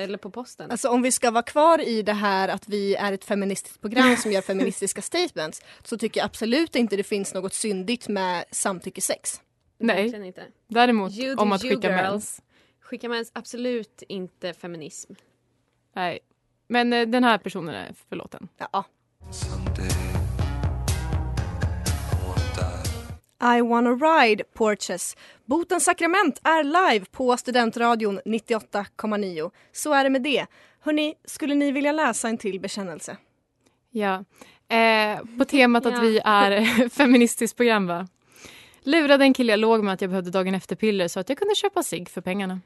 eller 0.02 0.18
på 0.18 0.32
posten. 0.32 0.72
Alltså 0.72 0.90
om 0.90 1.02
vi 1.02 1.12
ska 1.12 1.32
vara 1.32 1.44
kvar 1.44 1.82
i 1.82 2.02
det 2.02 2.14
här 2.14 2.48
att 2.48 2.70
vi 2.70 2.96
är 2.96 3.14
ett 3.14 3.26
feministiskt 3.26 3.82
program 3.82 4.16
som 4.16 4.32
gör 4.32 4.42
feministiska 4.52 5.02
statements 5.02 5.62
så 5.84 5.98
tycker 5.98 6.20
jag 6.20 6.26
absolut 6.26 6.76
inte 6.76 6.96
det 6.96 7.04
finns 7.04 7.34
något 7.34 7.54
syndigt 7.54 8.08
med 8.08 8.46
samtyckesex. 8.52 9.42
Nej. 9.78 10.26
Inte. 10.28 10.46
Däremot 10.68 11.14
You 11.14 11.36
om 11.36 11.52
att 11.52 11.62
skicka 11.62 11.88
girl. 11.88 12.12
mens. 12.12 12.42
Skicka 12.80 13.10
mens, 13.10 13.32
absolut 13.34 14.04
inte 14.08 14.54
feminism. 14.54 15.14
Nej. 15.96 16.20
Men 16.68 16.94
eh, 16.94 17.08
den 17.08 17.24
här 17.24 17.38
personen 17.38 17.76
är 17.76 17.94
förlåten. 18.10 18.48
Ja. 18.58 18.86
I 23.42 23.62
wanna 23.62 23.90
ride 23.92 24.44
Porches. 24.54 25.18
Botens 25.46 25.84
sakrament 25.84 26.42
är 26.44 26.64
live 26.64 27.06
på 27.06 27.38
Studentradion 27.38 28.20
98,9. 28.26 29.52
Så 29.72 29.94
är 29.94 30.04
det 30.04 30.10
med 30.10 30.22
det. 30.22 30.46
Hörni, 30.82 31.14
skulle 31.26 31.56
ni 31.56 31.72
vilja 31.72 31.92
läsa 31.92 32.30
en 32.30 32.38
till 32.38 32.60
bekännelse? 32.60 33.18
Ja. 33.92 34.24
Eh, 34.76 35.20
på 35.38 35.46
temat 35.46 35.86
Ja. 35.86 35.92
att 35.94 36.04
vi 36.04 36.20
är 36.24 36.90
feministiskt 36.98 37.58
program 37.58 37.88
va? 37.88 38.08
Lurade 38.84 39.24
en 39.26 39.34
kille 39.34 39.54
jag 39.54 39.60
låg 39.60 39.84
med 39.84 39.94
att 39.94 40.02
jag 40.02 40.10
behövde 40.10 40.32
dagen 40.32 40.56
efter-piller 40.56 41.08
så 41.08 41.20
att 41.20 41.30
jag 41.30 41.38
kunde 41.38 41.56
köpa 41.56 41.84
sig 41.84 42.06
för 42.06 42.22
pengarna. 42.22 42.60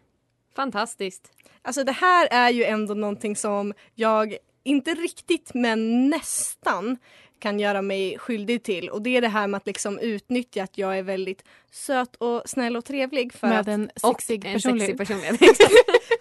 Fantastiskt. 0.55 1.31
Alltså 1.61 1.83
det 1.83 1.91
här 1.91 2.27
är 2.31 2.49
ju 2.49 2.63
ändå 2.63 2.93
någonting 2.93 3.35
som 3.35 3.73
jag, 3.95 4.37
inte 4.63 4.93
riktigt 4.93 5.51
men 5.53 6.09
nästan 6.09 6.97
kan 7.39 7.59
göra 7.59 7.81
mig 7.81 8.17
skyldig 8.19 8.63
till 8.63 8.89
och 8.89 9.01
det 9.01 9.17
är 9.17 9.21
det 9.21 9.27
här 9.27 9.47
med 9.47 9.57
att 9.57 9.67
liksom 9.67 9.99
utnyttja 9.99 10.63
att 10.63 10.77
jag 10.77 10.97
är 10.97 11.03
väldigt 11.03 11.43
söt 11.71 12.15
och 12.15 12.41
snäll 12.45 12.77
och 12.77 12.85
trevlig 12.85 13.33
för 13.33 13.47
med 13.47 13.59
att 13.59 13.67
en 13.67 13.89
Och 14.03 14.21
sexig 14.21 14.45
en 14.45 14.53
personlighet. 14.53 14.97
sexig 14.97 14.97
personlighet. 14.97 15.57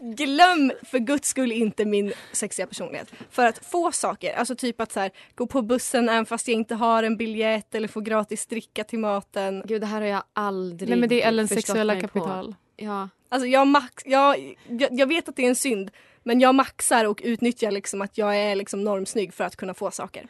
glöm 0.16 0.72
för 0.82 0.98
guds 0.98 1.28
skull 1.28 1.52
inte 1.52 1.84
min 1.84 2.12
sexiga 2.32 2.66
personlighet. 2.66 3.12
För 3.30 3.46
att 3.46 3.64
få 3.66 3.92
saker, 3.92 4.34
alltså 4.34 4.54
typ 4.56 4.80
att 4.80 4.92
så 4.92 5.00
här, 5.00 5.10
gå 5.34 5.46
på 5.46 5.62
bussen 5.62 6.08
även 6.08 6.26
fast 6.26 6.48
jag 6.48 6.54
inte 6.54 6.74
har 6.74 7.02
en 7.02 7.16
biljett 7.16 7.74
eller 7.74 7.88
få 7.88 8.00
gratis 8.00 8.46
dricka 8.46 8.84
till 8.84 8.98
maten. 8.98 9.62
Gud 9.66 9.80
det 9.80 9.86
här 9.86 10.00
har 10.00 10.08
jag 10.08 10.22
aldrig 10.32 10.88
Nej 10.88 10.98
men 10.98 11.08
det 11.08 11.22
är 11.22 11.28
Ellens 11.28 11.50
sexuella 11.50 11.94
på. 11.94 12.00
kapital. 12.00 12.54
Ja. 12.76 13.08
Alltså 13.28 13.46
jag, 13.46 13.66
max, 13.66 14.02
jag, 14.06 14.54
jag, 14.68 14.88
jag 14.92 15.06
vet 15.06 15.28
att 15.28 15.36
det 15.36 15.44
är 15.44 15.48
en 15.48 15.56
synd 15.56 15.90
men 16.22 16.40
jag 16.40 16.54
maxar 16.54 17.04
och 17.04 17.20
utnyttjar 17.24 17.70
liksom 17.70 18.02
att 18.02 18.18
jag 18.18 18.36
är 18.36 18.54
liksom 18.54 18.84
normsnygg 18.84 19.34
för 19.34 19.44
att 19.44 19.56
kunna 19.56 19.74
få 19.74 19.90
saker. 19.90 20.26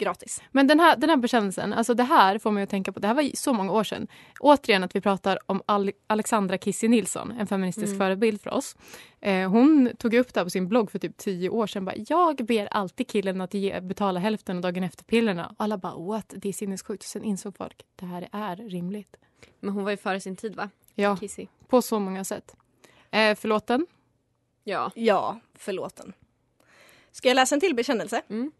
Gratis. 0.00 0.42
Men 0.50 0.66
den 0.66 0.80
här, 0.80 0.96
den 0.96 1.10
här 1.10 1.16
bekännelsen, 1.16 1.72
alltså 1.72 1.94
det 1.94 2.02
här 2.02 2.38
får 2.38 2.50
mig 2.50 2.62
att 2.62 2.70
tänka 2.70 2.92
på, 2.92 3.00
det 3.00 3.06
här 3.06 3.14
var 3.14 3.30
så 3.36 3.52
många 3.52 3.72
år 3.72 3.84
sedan. 3.84 4.06
Återigen 4.40 4.84
att 4.84 4.96
vi 4.96 5.00
pratar 5.00 5.38
om 5.46 5.62
Al 5.66 5.90
Alexandra 6.06 6.58
Kissi 6.58 6.88
Nilsson, 6.88 7.30
en 7.30 7.46
feministisk 7.46 7.86
Mm. 7.86 7.98
förebild 7.98 8.40
för 8.40 8.50
oss. 8.50 8.76
Eh, 9.20 9.50
hon 9.50 9.90
tog 9.98 10.14
upp 10.14 10.34
det 10.34 10.40
här 10.40 10.44
på 10.44 10.50
sin 10.50 10.68
blogg 10.68 10.90
för 10.90 10.98
typ 10.98 11.16
tio 11.16 11.48
år 11.48 11.66
sedan. 11.66 11.84
Bara, 11.84 11.94
jag 12.08 12.36
ber 12.36 12.66
alltid 12.66 13.08
killen 13.08 13.40
att 13.40 13.54
ge, 13.54 13.80
betala 13.80 14.20
hälften 14.20 14.56
av 14.56 14.62
dagen 14.62 14.84
efter 14.84 15.04
pillerna. 15.04 15.46
Och 15.48 15.54
alla 15.58 15.78
bara 15.78 15.96
what, 15.96 16.34
det 16.36 16.48
är 16.48 16.52
sinnessjukt. 16.52 17.02
Sen 17.02 17.24
insåg 17.24 17.56
folk, 17.56 17.82
det 17.96 18.06
här 18.06 18.28
är 18.32 18.56
rimligt. 18.56 19.16
Men 19.60 19.74
hon 19.74 19.84
var 19.84 19.90
ju 19.90 19.96
före 19.96 20.20
sin 20.20 20.36
tid 20.36 20.56
va? 20.56 20.70
Ja, 20.94 21.16
Kissy. 21.16 21.46
på 21.68 21.82
så 21.82 21.98
många 21.98 22.24
sätt. 22.24 22.56
Eh, 23.10 23.34
förlåten? 23.34 23.86
Ja. 24.64 24.90
Ja, 24.94 25.40
förlåten. 25.54 26.12
Ska 27.12 27.28
jag 27.28 27.34
läsa 27.34 27.54
en 27.54 27.60
till 27.60 27.74
bekännelse? 27.74 28.22
Mm. 28.28 28.52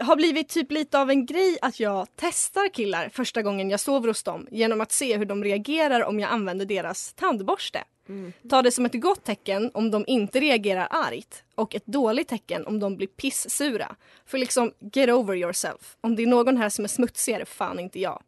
Har 0.00 0.16
blivit 0.16 0.48
typ 0.48 0.70
lite 0.70 0.98
av 0.98 1.10
en 1.10 1.26
grej 1.26 1.58
att 1.62 1.80
jag 1.80 2.08
testar 2.16 2.68
killar 2.68 3.08
första 3.08 3.42
gången 3.42 3.70
jag 3.70 3.80
sover 3.80 4.08
hos 4.08 4.22
dem 4.22 4.46
genom 4.50 4.80
att 4.80 4.92
se 4.92 5.16
hur 5.16 5.24
de 5.24 5.44
reagerar 5.44 6.04
om 6.04 6.20
jag 6.20 6.30
använder 6.30 6.64
deras 6.64 7.12
tandborste. 7.12 7.84
Mm. 8.08 8.32
Ta 8.50 8.62
det 8.62 8.70
som 8.70 8.86
ett 8.86 9.00
gott 9.00 9.24
tecken 9.24 9.70
om 9.74 9.90
de 9.90 10.04
inte 10.06 10.40
reagerar 10.40 10.88
argt 10.90 11.42
och 11.54 11.74
ett 11.74 11.86
dåligt 11.86 12.28
tecken 12.28 12.66
om 12.66 12.80
de 12.80 12.96
blir 12.96 13.06
pissura. 13.06 13.96
För 14.26 14.38
liksom, 14.38 14.72
get 14.92 15.10
over 15.10 15.34
yourself. 15.34 15.96
Om 16.00 16.16
det 16.16 16.22
är 16.22 16.26
någon 16.26 16.56
här 16.56 16.68
som 16.68 16.84
är 16.84 16.88
smutsig 16.88 17.34
är 17.34 17.38
det 17.38 17.46
fan 17.46 17.80
inte 17.80 18.00
jag. 18.00 18.22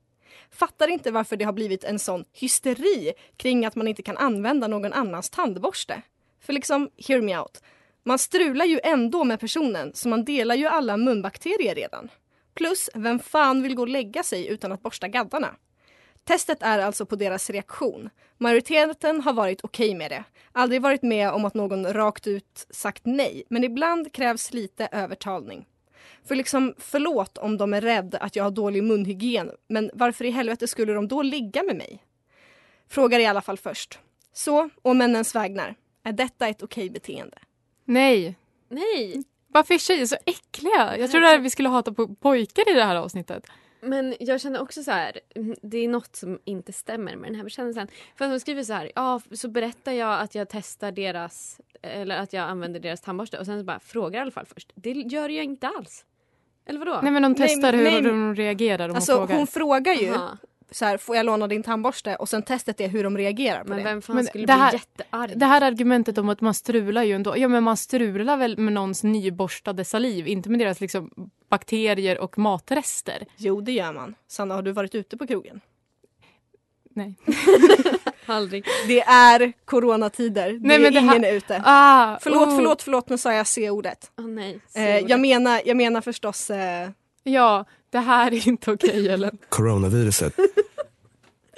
Fattar 0.51 0.89
inte 0.89 1.11
varför 1.11 1.37
det 1.37 1.45
har 1.45 1.53
blivit 1.53 1.85
en 1.85 1.99
sån 1.99 2.25
hysteri 2.33 3.13
kring 3.37 3.67
att 3.67 3.75
man 3.75 3.89
inte 3.89 4.03
kan 4.03 4.17
använda 4.17 4.69
någon 4.69 4.93
annans 4.93 5.31
tandborste. 5.31 6.03
För 6.41 6.53
liksom, 6.53 6.91
hear 7.09 7.21
me 7.21 7.39
out. 7.39 7.63
Man 8.07 8.19
strular 8.19 8.65
ju 8.65 8.81
ändå 8.83 9.25
med 9.25 9.41
personen 9.41 9.91
så 9.95 10.09
man 10.09 10.25
delar 10.25 10.55
ju 10.55 10.67
alla 10.67 10.97
munbakterier 10.97 11.75
redan. 11.75 12.09
Plus, 12.55 12.91
vem 12.95 13.19
fan 13.19 13.63
vill 13.63 13.75
gå 13.75 13.83
och 13.83 13.89
lägga 13.89 14.23
sig 14.23 14.47
utan 14.47 14.73
att 14.73 14.83
borsta 14.83 15.09
gaddarna? 15.09 15.55
Testet 16.25 16.63
är 16.63 16.79
alltså 16.79 17.07
på 17.07 17.17
deras 17.17 17.51
reaktion. 17.51 18.11
Majoriteten 18.39 19.21
har 19.21 19.33
varit 19.33 19.65
okej 19.65 19.95
med 19.95 20.11
det. 20.11 20.25
Aldrig 20.53 20.83
varit 20.83 21.03
med 21.03 21.31
om 21.31 21.45
att 21.45 21.55
någon 21.55 21.93
rakt 21.93 22.27
ut 22.27 22.67
sagt 22.71 23.03
nej, 23.05 23.43
men 23.49 23.65
ibland 23.65 24.13
krävs 24.13 24.53
lite 24.53 24.89
övertalning. 24.93 25.67
För 26.25 26.35
liksom, 26.35 26.75
förlåt 26.79 27.39
om 27.39 27.57
de 27.57 27.75
är 27.75 27.81
rädda 27.81 28.19
att 28.19 28.37
jag 28.37 28.45
har 28.45 28.51
dålig 28.51 28.85
munhygien, 28.85 29.51
men 29.69 29.91
varför 29.95 30.25
i 30.25 30.31
helvete 30.31 30.69
skulle 30.69 30.93
de 30.93 31.09
då 31.09 31.23
ligga 31.23 31.63
med 31.63 31.77
mig? 31.77 32.05
Frågar 32.89 33.21
i 33.21 33.27
alla 33.27 33.43
fall 33.43 33.59
först. 33.59 33.99
Så, 34.33 34.71
å 34.83 34.95
männens 34.95 35.35
vägnar, 35.35 35.75
är 36.05 36.13
detta 36.13 36.49
ett 36.49 36.63
okej 36.63 36.91
beteende? 36.91 37.39
Nej. 37.87 38.37
Nej. 38.69 39.23
Varför 39.49 39.75
är 39.75 39.79
tjejer 39.79 40.07
så 40.07 40.17
äckliga? 40.27 40.99
Jag 40.99 41.11
trodde 41.11 41.35
att 41.35 41.43
vi 41.43 41.51
skulle 41.51 41.69
hata 41.69 41.93
på 41.93 42.09
pojkar 42.15 42.71
i 42.71 42.75
det 42.75 42.85
här 42.85 42.97
avsnittet. 42.97 43.47
Men 43.81 44.15
jag 44.21 44.41
känner 44.41 44.61
också 44.63 44.83
så 44.83 44.91
här, 44.91 45.21
mm, 45.35 45.57
det 45.63 45.79
är 45.79 45.89
något 45.89 46.17
som 46.17 46.39
inte 46.45 46.73
stämmer 46.73 47.17
med 47.17 47.29
den 47.29 47.35
här 47.35 47.45
bekännelsen. 47.45 47.89
För 48.17 48.25
att 48.25 48.31
hon 48.31 48.41
skriver 48.41 48.63
så 48.63 48.73
här, 48.73 48.93
ja 48.95 49.21
så 49.33 49.49
berättar 49.49 49.93
jag 49.93 50.21
att 50.21 50.35
jag 50.35 50.49
testar 50.49 50.93
deras, 50.93 51.61
eller 51.83 52.19
att 52.19 52.33
jag 52.33 52.43
använder 52.43 52.81
deras 52.81 53.01
tandborste 53.01 53.39
och 53.39 53.47
sen 53.47 53.59
så 53.61 53.65
bara 53.65 53.81
frågar 53.81 54.19
i 54.19 54.23
alla 54.23 54.31
fall 54.31 54.47
först. 54.47 54.73
Det 54.75 54.91
gör 54.91 55.29
jag 55.29 55.45
inte 55.45 55.69
alls. 55.69 56.05
Eller 56.67 56.79
vadå? 56.79 57.01
Nej 57.03 57.13
men 57.13 57.23
de 57.23 57.33
Nej, 57.33 57.49
testar 57.49 57.73
hur 57.73 57.85
nej. 57.85 58.03
de 58.03 58.35
reagerar 58.35 58.89
om 58.89 58.97
Alltså 58.97 59.13
hon 59.13 59.27
frågar. 59.27 59.39
hon 59.39 59.47
frågar 59.47 59.95
ju 59.95 60.15
Aha. 60.15 60.39
Så 60.71 60.85
här, 60.85 60.97
får 60.99 61.17
jag 61.17 61.27
låna 61.27 61.47
din 61.47 61.63
tandborste? 61.63 62.17
Och 62.17 62.29
sen 62.29 62.43
testet 62.43 62.81
är 62.81 62.89
hur 62.89 63.05
de 63.05 63.19
reagerar 63.19 63.63
på 63.65 63.69
Men 63.69 63.79
det. 63.79 63.85
vem 63.85 64.03
fan 64.03 64.17
Men 64.17 64.25
skulle 64.25 64.47
det 64.47 64.53
här- 64.53 64.71
bli 64.71 64.79
jättearg? 64.79 65.39
Det 65.39 65.47
här 65.47 65.61
argumentet 65.63 66.19
om 66.19 66.29
att 66.29 66.41
man 66.41 66.55
strular 66.55 67.03
ju 67.03 67.13
ändå. 67.13 67.39
Ja 67.39 67.49
men 67.49 67.63
man 67.65 67.77
strular 67.77 68.37
väl 68.37 68.59
med 68.59 68.73
någons 68.73 69.05
nyborstade 69.05 69.85
saliv, 69.85 70.29
inte 70.29 70.49
med 70.51 70.59
deras 70.59 70.81
liksom 70.81 71.11
bakterier 71.51 72.19
och 72.19 72.39
matrester. 72.39 73.25
Jo, 73.37 73.61
det 73.61 73.73
gör 73.73 73.93
man. 73.93 74.15
Sanna, 74.29 74.55
har 74.55 74.63
du 74.63 74.73
varit 74.73 74.95
ute 74.95 75.17
på 75.17 75.27
krogen? 75.27 75.61
Nej. 76.95 77.15
Aldrig. 78.27 78.65
Det 78.89 79.01
är 79.01 79.53
coronatider. 79.65 80.53
Det 80.53 80.59
Nej, 80.69 80.77
är 80.77 80.81
men 80.81 80.93
det 80.95 81.01
ingen 81.01 81.25
här- 81.25 81.33
ute. 81.33 81.63
Ah, 81.65 82.19
Förlåt, 82.23 82.49
oh. 82.49 82.57
förlåt, 82.57 82.83
förlåt. 82.83 83.09
Nu 83.09 83.19
sa 83.19 83.33
jag 83.33 83.47
C-ordet. 83.47 84.11
Åh 84.19 84.27
nej. 84.27 84.61
Eh, 84.75 84.99
jag, 84.99 85.21
menar, 85.21 85.61
jag 85.65 85.77
menar 85.77 86.01
förstås... 86.01 86.51
Eh, 86.51 86.91
Ja, 87.29 87.65
det 87.91 87.99
här 87.99 88.35
är 88.35 88.49
inte 88.49 88.71
okej 88.73 89.09
Ellen. 89.09 89.39
Coronaviruset. 89.49 90.35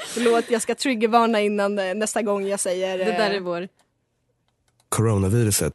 förlåt, 0.07 0.51
jag 0.51 0.63
ska 0.63 0.75
triggervarna 0.75 1.41
innan 1.41 1.79
eh, 1.79 1.95
nästa 1.95 2.23
gång 2.23 2.47
jag 2.47 2.61
säger... 2.61 2.99
det 2.99 3.05
Eh, 3.05 3.19
där 3.19 3.31
är 3.31 3.41
vår, 3.41 3.69
Coronaviruset. 4.89 5.73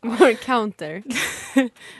vår 0.00 0.34
counter. 0.34 1.02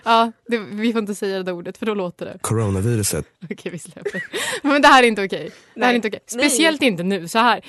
Ja, 0.04 0.32
det, 0.46 0.58
vi 0.58 0.92
får 0.92 0.98
inte 1.00 1.14
säga 1.14 1.36
det 1.36 1.42
där 1.42 1.52
ordet 1.52 1.78
för 1.78 1.86
då 1.86 1.94
låter 1.94 2.26
det. 2.26 2.38
Coronaviruset. 2.40 3.26
Okej, 3.50 3.72
vi 3.72 3.78
släpper. 3.78 4.22
Men 4.62 4.82
det 4.82 4.88
här 4.88 5.02
är 5.02 5.06
inte 5.06 5.24
okej. 5.24 5.50
Det 5.74 5.80
här 5.80 5.88
är 5.88 5.92
Nej. 5.92 5.96
inte 5.96 6.08
okej. 6.08 6.20
Speciellt 6.26 6.82
inte 6.82 7.02
nu. 7.02 7.28
Så 7.28 7.38
här. 7.38 7.64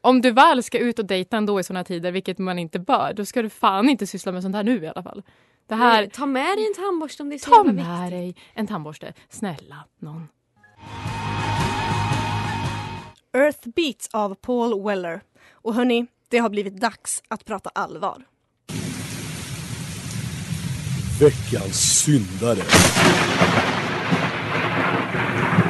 Om 0.00 0.20
du 0.22 0.30
väl 0.30 0.62
ska 0.62 0.78
ut 0.78 0.98
och 0.98 1.04
dejta 1.04 1.36
ändå 1.36 1.60
i 1.60 1.64
såna 1.64 1.78
här 1.78 1.84
tider, 1.84 2.12
vilket 2.12 2.38
man 2.38 2.58
inte 2.58 2.78
bör, 2.78 3.12
då 3.16 3.24
ska 3.24 3.42
du 3.42 3.50
fan 3.50 3.88
inte 3.88 4.06
syssla 4.06 4.32
med 4.32 4.42
sånt 4.42 4.56
här 4.56 4.62
nu 4.62 4.84
i 4.84 4.88
alla 4.88 5.02
fall. 5.02 5.22
Det 5.66 5.74
här, 5.74 6.00
Nej, 6.02 6.10
Ta 6.10 6.26
med 6.26 6.58
dig 6.58 6.66
en 6.66 6.74
tandborste 6.74 7.22
om 7.22 7.28
det 7.28 7.36
är 7.36 7.38
så 7.38 7.50
ta 7.50 7.56
jävla 7.56 7.72
med 7.72 8.02
viktigt. 8.04 8.10
dig 8.18 8.36
en 8.54 8.66
tandborste. 8.66 9.12
Snälla 9.28 9.84
någon. 9.98 10.28
Earth 13.32 13.68
Beats 13.68 14.08
av 14.12 14.34
Paul 14.34 14.84
Weller. 14.86 15.20
Och 15.52 15.74
hörni, 15.74 16.06
det 16.28 16.38
har 16.38 16.48
blivit 16.50 16.80
dags 16.80 17.22
att 17.28 17.44
prata 17.44 17.70
allvar. 17.74 18.24
Veckans 21.20 22.02
syndare. 22.02 22.62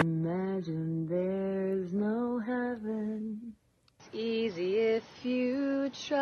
Imagine 0.03 1.09
there's 1.09 1.93
no 1.93 2.39
heaven. 2.41 3.55
It's 3.99 4.09
easy 4.19 4.79
if 4.97 5.25
you 5.27 5.91
try. 5.91 6.17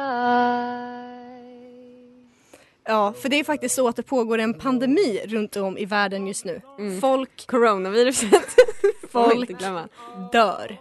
Ja, 2.85 3.13
för 3.13 3.29
det 3.29 3.41
är 3.41 3.45
faktiskt 3.45 3.75
så 3.75 3.89
att 3.89 3.97
det 3.97 4.03
pågår 4.03 4.39
en 4.39 4.55
pandemi 4.55 5.21
runt 5.27 5.57
om 5.57 5.79
i 5.79 5.85
världen 5.85 6.27
just 6.27 6.45
nu. 6.45 6.61
Mm. 6.79 7.01
Folk 7.01 7.47
Coronaviruset. 7.47 8.57
Folk- 9.11 9.51
dör. 10.33 10.81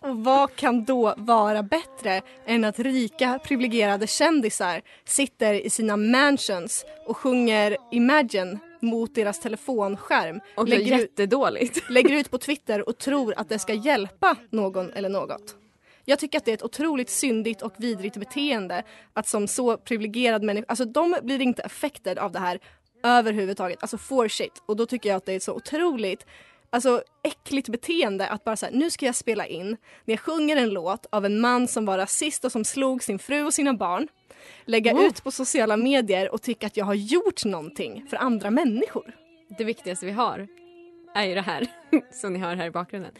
Och 0.00 0.16
vad 0.16 0.56
kan 0.56 0.84
då 0.84 1.14
vara 1.16 1.62
bättre 1.62 2.22
än 2.46 2.64
att 2.64 2.78
rika 2.78 3.38
privilegierade 3.44 4.06
kändisar 4.06 4.82
sitter 5.04 5.54
i 5.54 5.70
sina 5.70 5.96
mansions 5.96 6.84
och 7.06 7.16
sjunger 7.16 7.76
Imagine 7.92 8.58
mot 8.80 9.14
deras 9.14 9.40
telefonskärm. 9.40 10.40
Och 10.56 10.68
lägger, 10.68 10.94
ut, 10.94 11.00
jättedåligt. 11.00 11.90
lägger 11.90 12.14
ut 12.14 12.30
på 12.30 12.38
Twitter 12.38 12.88
och 12.88 12.98
tror 12.98 13.34
att 13.36 13.48
det 13.48 13.58
ska 13.58 13.72
hjälpa 13.72 14.36
någon 14.50 14.92
eller 14.92 15.08
något. 15.08 15.56
Jag 16.08 16.18
tycker 16.18 16.38
att 16.38 16.44
det 16.44 16.50
är 16.50 16.54
ett 16.54 16.62
otroligt 16.62 17.10
syndigt 17.10 17.62
och 17.62 17.72
vidrigt 17.76 18.16
beteende 18.16 18.82
att 19.12 19.28
som 19.28 19.48
så 19.48 19.76
privilegierad 19.76 20.42
människa, 20.42 20.66
alltså 20.68 20.84
de 20.84 21.16
blir 21.22 21.42
inte 21.42 21.62
affected 21.62 22.18
av 22.18 22.32
det 22.32 22.38
här 22.38 22.58
överhuvudtaget, 23.02 23.78
alltså 23.82 23.98
for 23.98 24.28
shit. 24.28 24.62
Och 24.66 24.76
då 24.76 24.86
tycker 24.86 25.08
jag 25.08 25.16
att 25.16 25.26
det 25.26 25.32
är 25.32 25.40
så 25.40 25.54
otroligt 25.54 26.26
Alltså 26.70 27.02
äckligt 27.22 27.68
beteende 27.68 28.28
att 28.28 28.44
bara 28.44 28.56
säga 28.56 28.72
nu 28.74 28.90
ska 28.90 29.06
jag 29.06 29.14
spela 29.14 29.46
in 29.46 29.76
när 30.04 30.14
jag 30.14 30.20
sjunger 30.20 30.56
en 30.56 30.70
låt 30.70 31.06
av 31.10 31.26
en 31.26 31.40
man 31.40 31.68
som 31.68 31.86
var 31.86 31.98
rasist 31.98 32.44
och 32.44 32.52
som 32.52 32.64
slog 32.64 33.02
sin 33.02 33.18
fru 33.18 33.44
och 33.44 33.54
sina 33.54 33.74
barn. 33.74 34.08
Lägga 34.64 34.94
Oh. 34.94 35.06
ut 35.06 35.24
på 35.24 35.30
sociala 35.30 35.76
medier 35.76 36.32
och 36.32 36.42
tycka 36.42 36.66
att 36.66 36.76
jag 36.76 36.84
har 36.84 36.94
gjort 36.94 37.44
någonting 37.44 38.06
för 38.10 38.16
andra 38.16 38.50
människor. 38.50 39.16
Det 39.58 39.64
viktigaste 39.64 40.06
vi 40.06 40.12
har 40.12 40.48
är 41.14 41.24
ju 41.24 41.34
det 41.34 41.40
här 41.40 41.66
som 42.12 42.32
ni 42.32 42.38
hör 42.38 42.56
här 42.56 42.66
i 42.66 42.70
bakgrunden. 42.70 43.12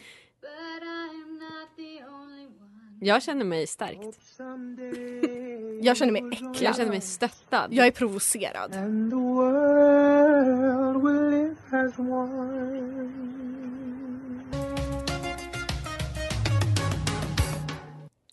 Jag 2.99 3.23
känner 3.23 3.45
mig 3.45 3.67
stärkt. 3.67 4.17
Jag 5.81 5.97
känner 5.97 6.11
mig 6.11 6.23
äcklad. 6.31 6.57
Jag 6.61 6.75
känner 6.75 6.89
mig 6.89 7.01
stöttad. 7.01 7.67
Jag 7.73 7.87
är 7.87 7.91
provocerad. 7.91 8.73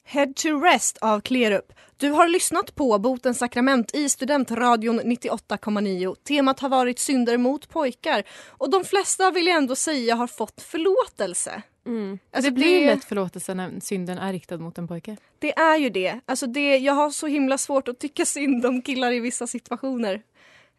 Head 0.04 0.32
to 0.36 0.60
Rest 0.60 0.98
av 1.00 1.20
Klerup. 1.20 1.72
Du 1.96 2.10
har 2.10 2.28
lyssnat 2.28 2.74
på 2.74 2.98
Botens 2.98 3.38
sakrament 3.38 3.94
i 3.94 4.08
Studentradion 4.08 5.00
98,9. 5.00 6.14
Temat 6.14 6.60
har 6.60 6.68
varit 6.68 6.98
synder 6.98 7.38
mot 7.38 7.68
pojkar 7.68 8.22
och 8.48 8.70
de 8.70 8.84
flesta 8.84 9.30
vill 9.30 9.46
jag 9.46 9.56
ändå 9.56 9.76
säga 9.76 10.14
har 10.14 10.26
fått 10.26 10.62
förlåtelse. 10.62 11.62
Mm. 11.86 12.18
Alltså 12.32 12.50
det 12.50 12.54
blir 12.54 12.86
lätt 12.86 13.04
förlåtelse 13.04 13.54
när 13.54 13.80
synden 13.80 14.18
är 14.18 14.32
riktad 14.32 14.58
mot 14.58 14.78
en 14.78 14.88
pojke. 14.88 15.16
Det 15.38 15.58
är 15.58 15.76
ju 15.76 15.90
det. 15.90 16.20
Alltså 16.26 16.46
det. 16.46 16.76
Jag 16.76 16.92
har 16.94 17.10
så 17.10 17.26
himla 17.26 17.58
svårt 17.58 17.88
att 17.88 17.98
tycka 17.98 18.24
synd 18.26 18.66
om 18.66 18.82
killar 18.82 19.12
i 19.12 19.20
vissa 19.20 19.46
situationer. 19.46 20.22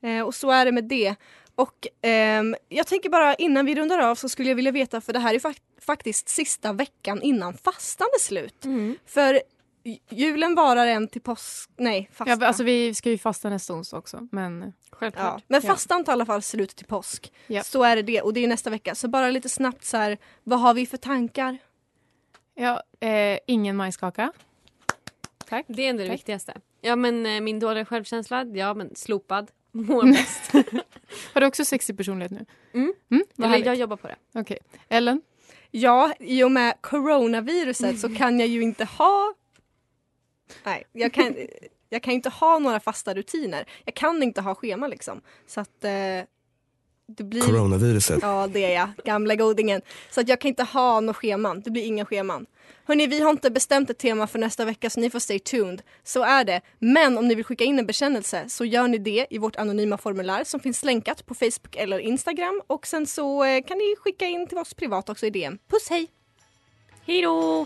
Eh, 0.01 0.21
och 0.21 0.35
så 0.35 0.51
är 0.51 0.65
det 0.65 0.71
med 0.71 0.83
det. 0.83 1.15
Och 1.55 1.87
ehm, 2.01 2.55
jag 2.69 2.87
tänker 2.87 3.09
bara 3.09 3.35
innan 3.35 3.65
vi 3.65 3.75
rundar 3.75 3.99
av 3.99 4.15
så 4.15 4.29
skulle 4.29 4.49
jag 4.49 4.55
vilja 4.55 4.71
veta, 4.71 5.01
för 5.01 5.13
det 5.13 5.19
här 5.19 5.33
är 5.33 5.39
fak- 5.39 5.61
faktiskt 5.81 6.29
sista 6.29 6.73
veckan 6.73 7.21
innan 7.21 7.53
fastan 7.57 8.07
är 8.13 8.19
slut. 8.19 8.65
Mm. 8.65 8.97
För 9.05 9.41
Julen 10.09 10.55
varar 10.55 10.87
en 10.87 11.07
till 11.07 11.21
påsk... 11.21 11.69
Nej, 11.77 12.09
fasta. 12.13 12.37
Ja, 12.39 12.47
alltså 12.47 12.63
vi 12.63 12.93
ska 12.93 13.09
ju 13.09 13.17
fasta 13.17 13.49
nästa 13.49 13.73
onsdag 13.73 13.97
också. 13.97 14.27
Men 14.31 14.73
Självklart. 14.91 15.41
Ja, 15.41 15.41
men 15.47 15.61
fastan 15.61 16.03
tar 16.03 16.11
i 16.11 16.13
alla 16.13 16.25
fall 16.25 16.41
slut 16.41 16.75
till 16.75 16.85
påsk. 16.85 17.33
Ja. 17.47 17.63
Så 17.63 17.83
är 17.83 17.95
det 17.95 18.01
det 18.01 18.21
och 18.21 18.33
det 18.33 18.43
är 18.43 18.47
nästa 18.47 18.69
vecka. 18.69 18.95
Så 18.95 19.07
bara 19.07 19.29
lite 19.29 19.49
snabbt 19.49 19.83
så 19.85 19.97
här, 19.97 20.17
vad 20.43 20.59
har 20.59 20.73
vi 20.73 20.85
för 20.85 20.97
tankar? 20.97 21.57
ja, 22.55 22.83
eh, 22.99 23.39
ingen 23.47 23.75
majskaka. 23.75 24.31
Tack. 25.49 25.65
Det 25.67 25.85
är 25.85 25.89
ändå 25.89 26.03
det 26.03 26.09
Tack. 26.09 26.19
viktigaste. 26.19 26.53
Ja 26.81 26.95
men 26.95 27.25
eh, 27.25 27.41
min 27.41 27.59
dåliga 27.59 27.85
självkänsla, 27.85 28.43
ja 28.43 28.73
men 28.73 28.95
slopad. 28.95 29.51
Mår 29.71 30.03
bäst. 30.03 30.51
Har 31.33 31.41
du 31.41 31.47
också 31.47 31.65
sexig 31.65 31.97
personlighet 31.97 32.31
nu? 32.31 32.45
Mm. 32.73 32.93
Mm, 33.11 33.23
Eller 33.37 33.47
härligt. 33.47 33.65
jag 33.65 33.75
jobbar 33.75 33.97
på 33.97 34.07
det. 34.07 34.15
Okej. 34.33 34.57
Ellen? 34.89 35.21
Ja, 35.71 36.13
i 36.19 36.43
och 36.43 36.51
med 36.51 36.73
coronaviruset 36.81 37.99
så 37.99 38.15
kan 38.15 38.39
jag 38.39 38.47
ju 38.49 38.61
inte 38.61 38.85
ha... 38.85 39.33
Nej, 40.63 40.83
jag 40.91 41.13
kan, 41.13 41.35
jag 41.89 42.03
kan 42.03 42.13
inte 42.13 42.29
ha 42.29 42.59
några 42.59 42.79
fasta 42.79 43.13
rutiner. 43.13 43.65
Jag 43.85 43.95
kan 43.95 44.23
inte 44.23 44.41
ha 44.41 44.55
schema 44.55 44.87
liksom. 44.87 45.21
Så 45.47 45.61
att 45.61 45.83
eh, 45.83 45.91
det 47.07 47.23
blir... 47.23 47.41
Coronaviruset. 47.41 48.19
Ja, 48.21 48.47
det 48.47 48.65
är 48.65 48.75
jag. 48.75 48.89
Gamla 49.05 49.35
godingen. 49.35 49.81
Så 50.09 50.21
att 50.21 50.29
jag 50.29 50.41
kan 50.41 50.49
inte 50.49 50.63
ha 50.63 50.99
några 50.99 51.13
scheman. 51.13 51.61
Det 51.61 51.71
blir 51.71 51.83
inga 51.83 52.05
scheman. 52.05 52.45
Hörni, 52.87 53.07
vi 53.07 53.19
har 53.19 53.29
inte 53.29 53.51
bestämt 53.51 53.89
ett 53.89 53.97
tema 53.97 54.27
för 54.27 54.39
nästa 54.39 54.65
vecka 54.65 54.89
så 54.89 54.99
ni 54.99 55.09
får 55.09 55.19
stay 55.19 55.39
tuned. 55.39 55.81
Så 56.03 56.23
är 56.23 56.43
det. 56.43 56.61
Men 56.79 57.17
om 57.17 57.27
ni 57.27 57.35
vill 57.35 57.45
skicka 57.45 57.63
in 57.63 57.79
en 57.79 57.85
bekännelse 57.85 58.49
så 58.49 58.65
gör 58.65 58.87
ni 58.87 58.97
det 58.97 59.27
i 59.29 59.37
vårt 59.37 59.55
anonyma 59.55 59.97
formulär 59.97 60.43
som 60.43 60.59
finns 60.59 60.83
länkat 60.83 61.25
på 61.25 61.33
Facebook 61.33 61.75
eller 61.75 61.99
Instagram. 61.99 62.61
Och 62.67 62.87
sen 62.87 63.07
så 63.07 63.43
eh, 63.43 63.63
kan 63.63 63.77
ni 63.77 63.95
skicka 63.99 64.25
in 64.25 64.47
till 64.47 64.57
oss 64.57 64.73
privat 64.73 65.09
också 65.09 65.25
i 65.25 65.29
DM. 65.29 65.57
Puss 65.67 65.89
hej! 65.89 66.07
Hej 67.05 67.21
då! 67.21 67.65